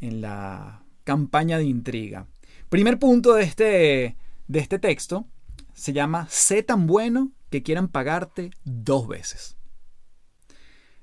en 0.00 0.22
la 0.22 0.82
campaña 1.04 1.58
de 1.58 1.64
intriga. 1.64 2.26
Primer 2.70 2.98
punto 2.98 3.34
de 3.34 3.42
este, 3.44 4.16
de 4.48 4.58
este 4.58 4.78
texto 4.78 5.26
se 5.74 5.92
llama 5.92 6.26
Sé 6.30 6.62
tan 6.62 6.86
bueno 6.86 7.32
que 7.50 7.62
quieran 7.62 7.88
pagarte 7.88 8.50
dos 8.64 9.06
veces. 9.08 9.56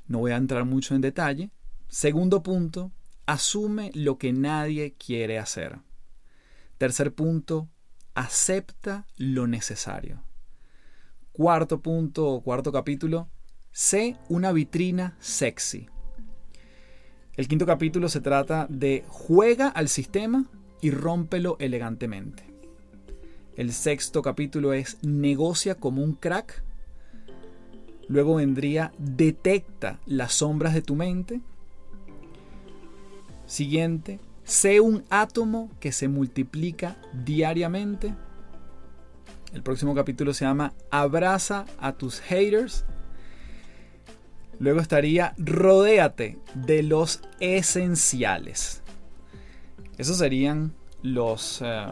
No 0.07 0.19
voy 0.19 0.31
a 0.31 0.37
entrar 0.37 0.65
mucho 0.65 0.95
en 0.95 1.01
detalle. 1.01 1.51
Segundo 1.87 2.41
punto, 2.41 2.91
asume 3.27 3.91
lo 3.93 4.17
que 4.17 4.33
nadie 4.33 4.95
quiere 4.95 5.37
hacer. 5.37 5.77
Tercer 6.83 7.13
punto, 7.13 7.69
acepta 8.13 9.07
lo 9.15 9.47
necesario. 9.47 10.21
Cuarto 11.31 11.81
punto 11.81 12.27
o 12.27 12.43
cuarto 12.43 12.73
capítulo, 12.73 13.29
sé 13.71 14.17
una 14.27 14.51
vitrina 14.51 15.15
sexy. 15.21 15.87
El 17.37 17.47
quinto 17.47 17.65
capítulo 17.65 18.09
se 18.09 18.19
trata 18.19 18.67
de 18.69 19.05
juega 19.07 19.69
al 19.69 19.87
sistema 19.87 20.51
y 20.81 20.91
rómpelo 20.91 21.55
elegantemente. 21.61 22.53
El 23.55 23.71
sexto 23.71 24.21
capítulo 24.21 24.73
es 24.73 24.97
negocia 25.03 25.75
como 25.75 26.03
un 26.03 26.15
crack. 26.15 26.65
Luego 28.09 28.35
vendría 28.35 28.91
detecta 28.97 30.01
las 30.05 30.33
sombras 30.33 30.73
de 30.73 30.81
tu 30.81 30.97
mente. 30.97 31.39
Siguiente, 33.45 34.19
Sé 34.43 34.81
un 34.81 35.03
átomo 35.09 35.71
que 35.79 35.91
se 35.91 36.07
multiplica 36.07 36.97
diariamente. 37.13 38.13
El 39.53 39.63
próximo 39.63 39.95
capítulo 39.95 40.33
se 40.33 40.45
llama 40.45 40.73
Abraza 40.91 41.65
a 41.77 41.93
tus 41.93 42.19
haters. 42.19 42.85
Luego 44.59 44.79
estaría 44.79 45.33
Rodéate 45.37 46.37
de 46.55 46.83
los 46.83 47.21
esenciales. 47.39 48.81
Esos 49.97 50.17
serían 50.17 50.73
los, 51.01 51.61
eh, 51.63 51.85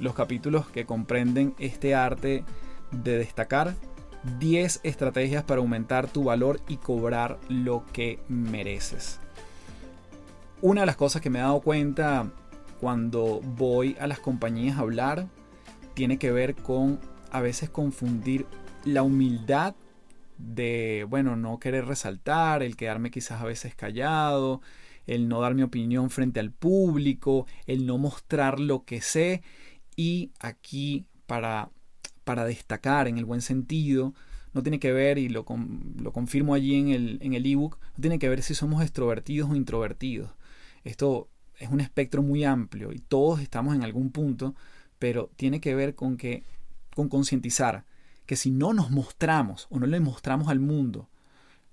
los 0.00 0.14
capítulos 0.14 0.68
que 0.68 0.86
comprenden 0.86 1.54
este 1.58 1.94
arte 1.94 2.44
de 2.90 3.18
destacar 3.18 3.74
10 4.38 4.80
estrategias 4.82 5.44
para 5.44 5.60
aumentar 5.60 6.08
tu 6.08 6.24
valor 6.24 6.60
y 6.68 6.76
cobrar 6.76 7.38
lo 7.48 7.84
que 7.92 8.20
mereces. 8.28 9.21
Una 10.62 10.82
de 10.82 10.86
las 10.86 10.96
cosas 10.96 11.20
que 11.20 11.28
me 11.28 11.40
he 11.40 11.42
dado 11.42 11.60
cuenta 11.60 12.30
cuando 12.80 13.40
voy 13.40 13.96
a 13.98 14.06
las 14.06 14.20
compañías 14.20 14.78
a 14.78 14.82
hablar 14.82 15.26
tiene 15.94 16.18
que 16.18 16.30
ver 16.30 16.54
con 16.54 17.00
a 17.32 17.40
veces 17.40 17.68
confundir 17.68 18.46
la 18.84 19.02
humildad 19.02 19.74
de, 20.38 21.04
bueno, 21.10 21.34
no 21.34 21.58
querer 21.58 21.86
resaltar, 21.86 22.62
el 22.62 22.76
quedarme 22.76 23.10
quizás 23.10 23.40
a 23.40 23.44
veces 23.44 23.74
callado, 23.74 24.60
el 25.08 25.26
no 25.26 25.40
dar 25.40 25.56
mi 25.56 25.64
opinión 25.64 26.10
frente 26.10 26.38
al 26.38 26.52
público, 26.52 27.48
el 27.66 27.84
no 27.84 27.98
mostrar 27.98 28.60
lo 28.60 28.84
que 28.84 29.00
sé 29.00 29.42
y 29.96 30.30
aquí 30.38 31.06
para, 31.26 31.70
para 32.22 32.44
destacar 32.44 33.08
en 33.08 33.18
el 33.18 33.24
buen 33.24 33.40
sentido, 33.40 34.14
no 34.54 34.62
tiene 34.62 34.78
que 34.78 34.92
ver, 34.92 35.18
y 35.18 35.28
lo, 35.28 35.44
lo 35.96 36.12
confirmo 36.12 36.54
allí 36.54 36.76
en 36.76 36.88
el 36.90 37.18
en 37.20 37.34
ebook, 37.34 37.80
no 37.80 38.00
tiene 38.00 38.20
que 38.20 38.28
ver 38.28 38.42
si 38.42 38.54
somos 38.54 38.80
extrovertidos 38.80 39.50
o 39.50 39.56
introvertidos. 39.56 40.30
Esto 40.84 41.28
es 41.58 41.70
un 41.70 41.80
espectro 41.80 42.22
muy 42.22 42.44
amplio 42.44 42.92
y 42.92 42.98
todos 42.98 43.40
estamos 43.40 43.74
en 43.74 43.84
algún 43.84 44.10
punto, 44.10 44.54
pero 44.98 45.30
tiene 45.36 45.60
que 45.60 45.74
ver 45.74 45.94
con 45.94 46.16
que 46.16 46.44
con 46.94 47.08
concientizar 47.08 47.84
que 48.26 48.36
si 48.36 48.50
no 48.50 48.72
nos 48.72 48.90
mostramos 48.90 49.66
o 49.70 49.78
no 49.78 49.86
le 49.86 50.00
mostramos 50.00 50.48
al 50.48 50.60
mundo 50.60 51.08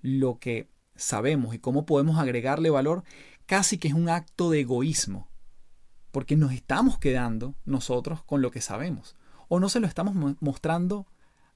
lo 0.01 0.39
que 0.39 0.69
sabemos 0.95 1.53
y 1.53 1.59
cómo 1.59 1.85
podemos 1.85 2.17
agregarle 2.17 2.69
valor, 2.69 3.03
casi 3.45 3.77
que 3.77 3.89
es 3.89 3.93
un 3.93 4.09
acto 4.09 4.49
de 4.49 4.61
egoísmo, 4.61 5.27
porque 6.11 6.35
nos 6.35 6.53
estamos 6.53 6.97
quedando 6.97 7.55
nosotros 7.65 8.23
con 8.23 8.41
lo 8.41 8.51
que 8.51 8.61
sabemos 8.61 9.15
o 9.49 9.59
no 9.59 9.67
se 9.67 9.79
lo 9.79 9.87
estamos 9.87 10.15
mostrando 10.39 11.07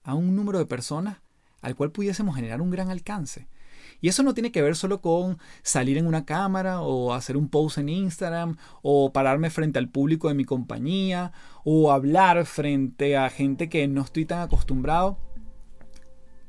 a 0.03 0.15
un 0.15 0.35
número 0.35 0.59
de 0.59 0.65
personas 0.65 1.17
al 1.61 1.75
cual 1.75 1.91
pudiésemos 1.91 2.35
generar 2.35 2.61
un 2.61 2.71
gran 2.71 2.89
alcance. 2.89 3.47
Y 4.03 4.09
eso 4.09 4.21
no 4.21 4.33
tiene 4.33 4.51
que 4.51 4.61
ver 4.61 4.75
solo 4.75 4.99
con 4.99 5.37
salir 5.61 5.97
en 5.97 6.07
una 6.07 6.25
cámara 6.25 6.81
o 6.81 7.13
hacer 7.13 7.37
un 7.37 7.47
post 7.47 7.77
en 7.77 7.87
Instagram 7.87 8.57
o 8.81 9.13
pararme 9.13 9.49
frente 9.49 9.79
al 9.79 9.87
público 9.87 10.27
de 10.27 10.33
mi 10.33 10.43
compañía 10.43 11.31
o 11.63 11.89
hablar 11.89 12.45
frente 12.45 13.15
a 13.15 13.29
gente 13.29 13.69
que 13.69 13.87
no 13.87 14.01
estoy 14.01 14.25
tan 14.25 14.41
acostumbrado. 14.41 15.17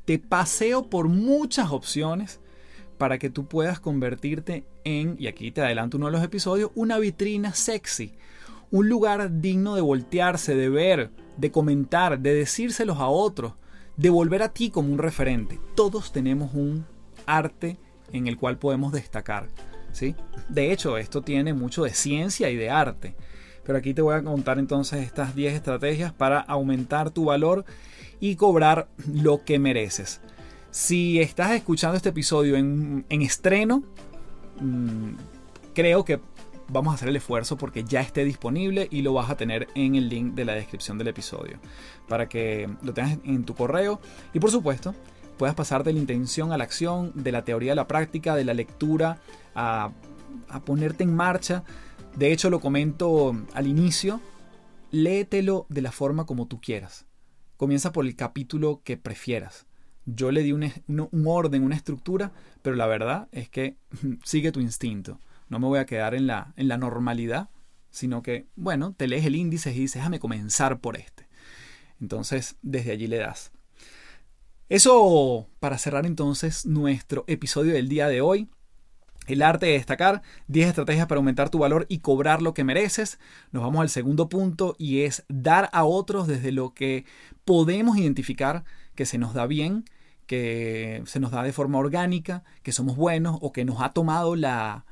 Te 0.03 0.19
paseo 0.19 0.89
por 0.89 1.07
muchas 1.07 1.71
opciones 1.71 2.41
para 2.97 3.19
que 3.19 3.29
tú 3.29 3.47
puedas 3.47 3.79
convertirte 3.79 4.65
en, 4.83 5.15
y 5.17 5.27
aquí 5.27 5.49
te 5.51 5.61
adelanto 5.61 5.95
uno 5.95 6.07
de 6.07 6.11
los 6.11 6.23
episodios, 6.23 6.71
una 6.75 6.99
vitrina 6.99 7.53
sexy. 7.53 8.15
un 8.69 8.89
lugar 8.89 9.39
digno 9.39 9.75
de 9.75 9.81
voltearse, 9.81 10.55
de 10.55 10.67
ver, 10.67 11.09
de 11.37 11.51
comentar, 11.51 12.19
de 12.19 12.33
decírselos 12.33 12.99
a 12.99 13.07
otros, 13.07 13.53
de 13.95 14.09
volver 14.09 14.43
a 14.43 14.49
ti 14.49 14.71
como 14.71 14.91
un 14.91 14.97
referente. 14.97 15.57
Todos 15.73 16.11
tenemos 16.11 16.53
un 16.53 16.85
arte 17.25 17.77
en 18.11 18.27
el 18.27 18.37
cual 18.37 18.57
podemos 18.57 18.91
destacar. 18.91 19.47
¿sí? 19.91 20.15
De 20.49 20.71
hecho, 20.71 20.97
esto 20.97 21.21
tiene 21.21 21.53
mucho 21.53 21.83
de 21.83 21.93
ciencia 21.93 22.49
y 22.49 22.55
de 22.55 22.69
arte. 22.69 23.15
Pero 23.63 23.79
aquí 23.79 23.93
te 23.93 24.01
voy 24.01 24.15
a 24.15 24.23
contar 24.23 24.59
entonces 24.59 25.03
estas 25.03 25.35
10 25.35 25.55
estrategias 25.55 26.13
para 26.13 26.39
aumentar 26.39 27.09
tu 27.09 27.25
valor 27.25 27.65
y 28.19 28.35
cobrar 28.35 28.87
lo 29.11 29.43
que 29.43 29.57
mereces. 29.57 30.21
Si 30.69 31.19
estás 31.19 31.51
escuchando 31.51 31.97
este 31.97 32.09
episodio 32.09 32.57
en, 32.57 33.05
estreno, 33.09 33.83
mm, 34.59 35.13
creo 35.73 36.05
que 36.05 36.19
vamos 36.67 36.91
a 36.91 36.95
hacer 36.95 37.09
el 37.09 37.15
esfuerzo 37.15 37.57
porque 37.57 37.83
ya 37.83 38.01
esté 38.01 38.23
disponible 38.23 38.87
y 38.91 39.01
lo 39.01 39.13
vas 39.13 39.29
a 39.29 39.37
tener 39.37 39.67
en 39.75 39.95
el 39.95 40.09
link 40.09 40.33
de 40.33 40.45
la 40.45 40.53
descripción 40.53 40.97
del 40.97 41.07
episodio 41.07 41.59
para 42.07 42.27
que 42.27 42.69
lo 42.81 42.93
tengas 42.93 43.19
en 43.23 43.45
tu 43.45 43.53
correo 43.53 43.99
y 44.33 44.39
por 44.39 44.51
supuesto 44.51 44.95
puedas 45.37 45.55
pasar 45.55 45.83
de 45.83 45.93
la 45.93 45.99
intención 45.99 46.51
a 46.51 46.57
la 46.57 46.63
acción, 46.63 47.11
de 47.15 47.31
la 47.31 47.43
teoría 47.43 47.73
a 47.73 47.75
la 47.75 47.87
práctica, 47.87 48.35
de 48.35 48.45
la 48.45 48.53
lectura 48.53 49.19
a, 49.53 49.91
a 50.49 50.59
ponerte 50.61 51.03
en 51.03 51.15
marcha 51.15 51.63
de 52.15 52.31
hecho, 52.31 52.49
lo 52.49 52.61
comento 52.61 53.35
al 53.53 53.67
inicio, 53.67 54.21
léetelo 54.91 55.65
de 55.67 55.81
la 55.81 55.91
forma 55.91 56.25
como 56.25 56.47
tú 56.47 56.61
quieras. 56.61 57.05
Comienza 57.57 57.91
por 57.91 58.05
el 58.05 58.15
capítulo 58.15 58.81
que 58.85 58.95
prefieras. 58.95 59.65
Yo 60.05 60.31
le 60.31 60.41
di 60.41 60.53
un, 60.53 60.71
orden, 61.25 61.63
una 61.63 61.75
estructura, 61.75 62.31
pero 62.61 62.77
la 62.77 62.87
verdad 62.87 63.27
es 63.31 63.49
que 63.49 63.75
sigue 64.23 64.53
tu 64.53 64.61
instinto. 64.61 65.19
No 65.49 65.59
me 65.59 65.67
voy 65.67 65.79
a 65.79 65.85
quedar 65.85 66.15
en 66.15 66.25
la, 66.25 66.53
en 66.55 66.69
la 66.69 66.77
normalidad, 66.77 67.49
sino 67.89 68.21
que, 68.21 68.47
bueno, 68.55 68.93
te 68.93 69.07
lees 69.07 69.25
el 69.25 69.35
índice 69.35 69.71
y 69.71 69.79
dices, 69.79 69.95
déjame 69.95 70.19
comenzar 70.19 70.79
por 70.79 70.95
este. 70.95 71.27
Entonces, 71.99 72.55
desde 72.61 72.91
allí 72.91 73.07
le 73.07 73.17
das. 73.17 73.51
Eso 74.67 75.47
para 75.59 75.77
cerrar 75.77 76.07
entonces 76.07 76.65
nuestro 76.65 77.23
episodio 77.27 77.73
del 77.73 77.87
día 77.87 78.07
de 78.07 78.21
hoy. 78.21 78.49
El 79.27 79.43
arte 79.43 79.67
de 79.67 79.73
destacar, 79.73 80.23
10 80.47 80.69
estrategias 80.69 81.05
para 81.05 81.17
aumentar 81.17 81.49
tu 81.49 81.59
valor 81.59 81.85
y 81.87 81.99
cobrar 81.99 82.41
lo 82.41 82.55
que 82.55 82.63
mereces. 82.63 83.19
Nos 83.51 83.61
vamos 83.61 83.81
al 83.81 83.89
segundo 83.89 84.27
punto 84.27 84.75
y 84.79 85.01
es 85.01 85.23
dar 85.29 85.69
a 85.71 85.83
otros 85.83 86.27
desde 86.27 86.51
lo 86.51 86.73
que 86.73 87.05
podemos 87.43 87.97
identificar 87.97 88.63
que 88.95 89.05
se 89.05 89.19
nos 89.19 89.35
da 89.35 89.45
bien, 89.45 89.85
que 90.25 91.03
se 91.05 91.19
nos 91.19 91.29
da 91.29 91.43
de 91.43 91.53
forma 91.53 91.77
orgánica, 91.77 92.43
que 92.63 92.71
somos 92.71 92.95
buenos 92.97 93.37
o 93.41 93.51
que 93.51 93.65
nos 93.65 93.81
ha 93.81 93.93
tomado 93.93 94.35
la, 94.35 94.85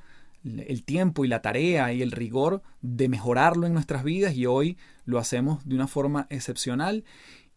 el 0.43 0.83
tiempo 0.83 1.25
y 1.25 1.27
la 1.27 1.41
tarea 1.41 1.93
y 1.93 2.03
el 2.03 2.11
rigor 2.11 2.61
de 2.81 3.09
mejorarlo 3.09 3.65
en 3.65 3.73
nuestras 3.73 4.03
vidas 4.03 4.35
y 4.35 4.45
hoy 4.45 4.77
lo 5.05 5.17
hacemos 5.17 5.67
de 5.67 5.73
una 5.73 5.87
forma 5.87 6.27
excepcional. 6.29 7.03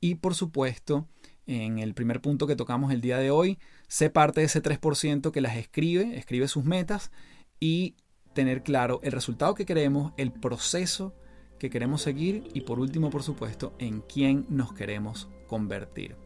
Y 0.00 0.16
por 0.16 0.34
supuesto, 0.34 1.08
en 1.46 1.78
el 1.78 1.94
primer 1.94 2.20
punto 2.20 2.46
que 2.46 2.56
tocamos 2.56 2.92
el 2.92 3.00
día 3.00 3.18
de 3.18 3.30
hoy, 3.30 3.58
sé 3.86 4.10
parte 4.10 4.40
de 4.40 4.46
ese 4.46 4.62
3% 4.62 5.30
que 5.30 5.40
las 5.40 5.56
escribe, 5.56 6.16
escribe 6.16 6.48
sus 6.48 6.64
metas 6.64 7.10
y 7.60 7.94
tener 8.34 8.62
claro 8.62 9.00
el 9.02 9.12
resultado 9.12 9.54
que 9.54 9.64
queremos, 9.66 10.12
el 10.16 10.32
proceso 10.32 11.14
que 11.58 11.70
queremos 11.70 12.02
seguir 12.02 12.48
y 12.52 12.62
por 12.62 12.80
último, 12.80 13.10
por 13.10 13.22
supuesto, 13.22 13.74
en 13.78 14.02
quién 14.02 14.44
nos 14.48 14.72
queremos 14.72 15.28
convertir. 15.46 16.16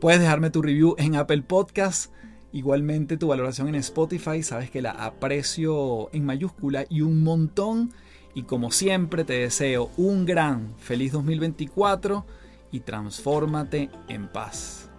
Puedes 0.00 0.20
dejarme 0.20 0.50
tu 0.50 0.62
review 0.62 0.94
en 0.98 1.16
Apple 1.16 1.42
Podcasts, 1.42 2.10
igualmente 2.52 3.16
tu 3.16 3.28
valoración 3.28 3.68
en 3.68 3.74
Spotify, 3.76 4.42
sabes 4.42 4.70
que 4.70 4.82
la 4.82 4.92
aprecio 4.92 6.08
en 6.12 6.24
mayúscula 6.24 6.86
y 6.88 7.00
un 7.00 7.22
montón. 7.22 7.92
Y 8.36 8.42
como 8.42 8.70
siempre 8.70 9.24
te 9.24 9.34
deseo 9.34 9.90
un 9.96 10.26
gran 10.26 10.74
feliz 10.78 11.12
2024 11.12 12.26
y 12.74 12.80
transfórmate 12.80 13.88
en 14.08 14.26
paz. 14.26 14.90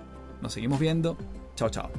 Nos 0.42 0.54
seguimos 0.54 0.80
viendo. 0.80 1.18
Chao, 1.56 1.70
chao. 1.70 1.92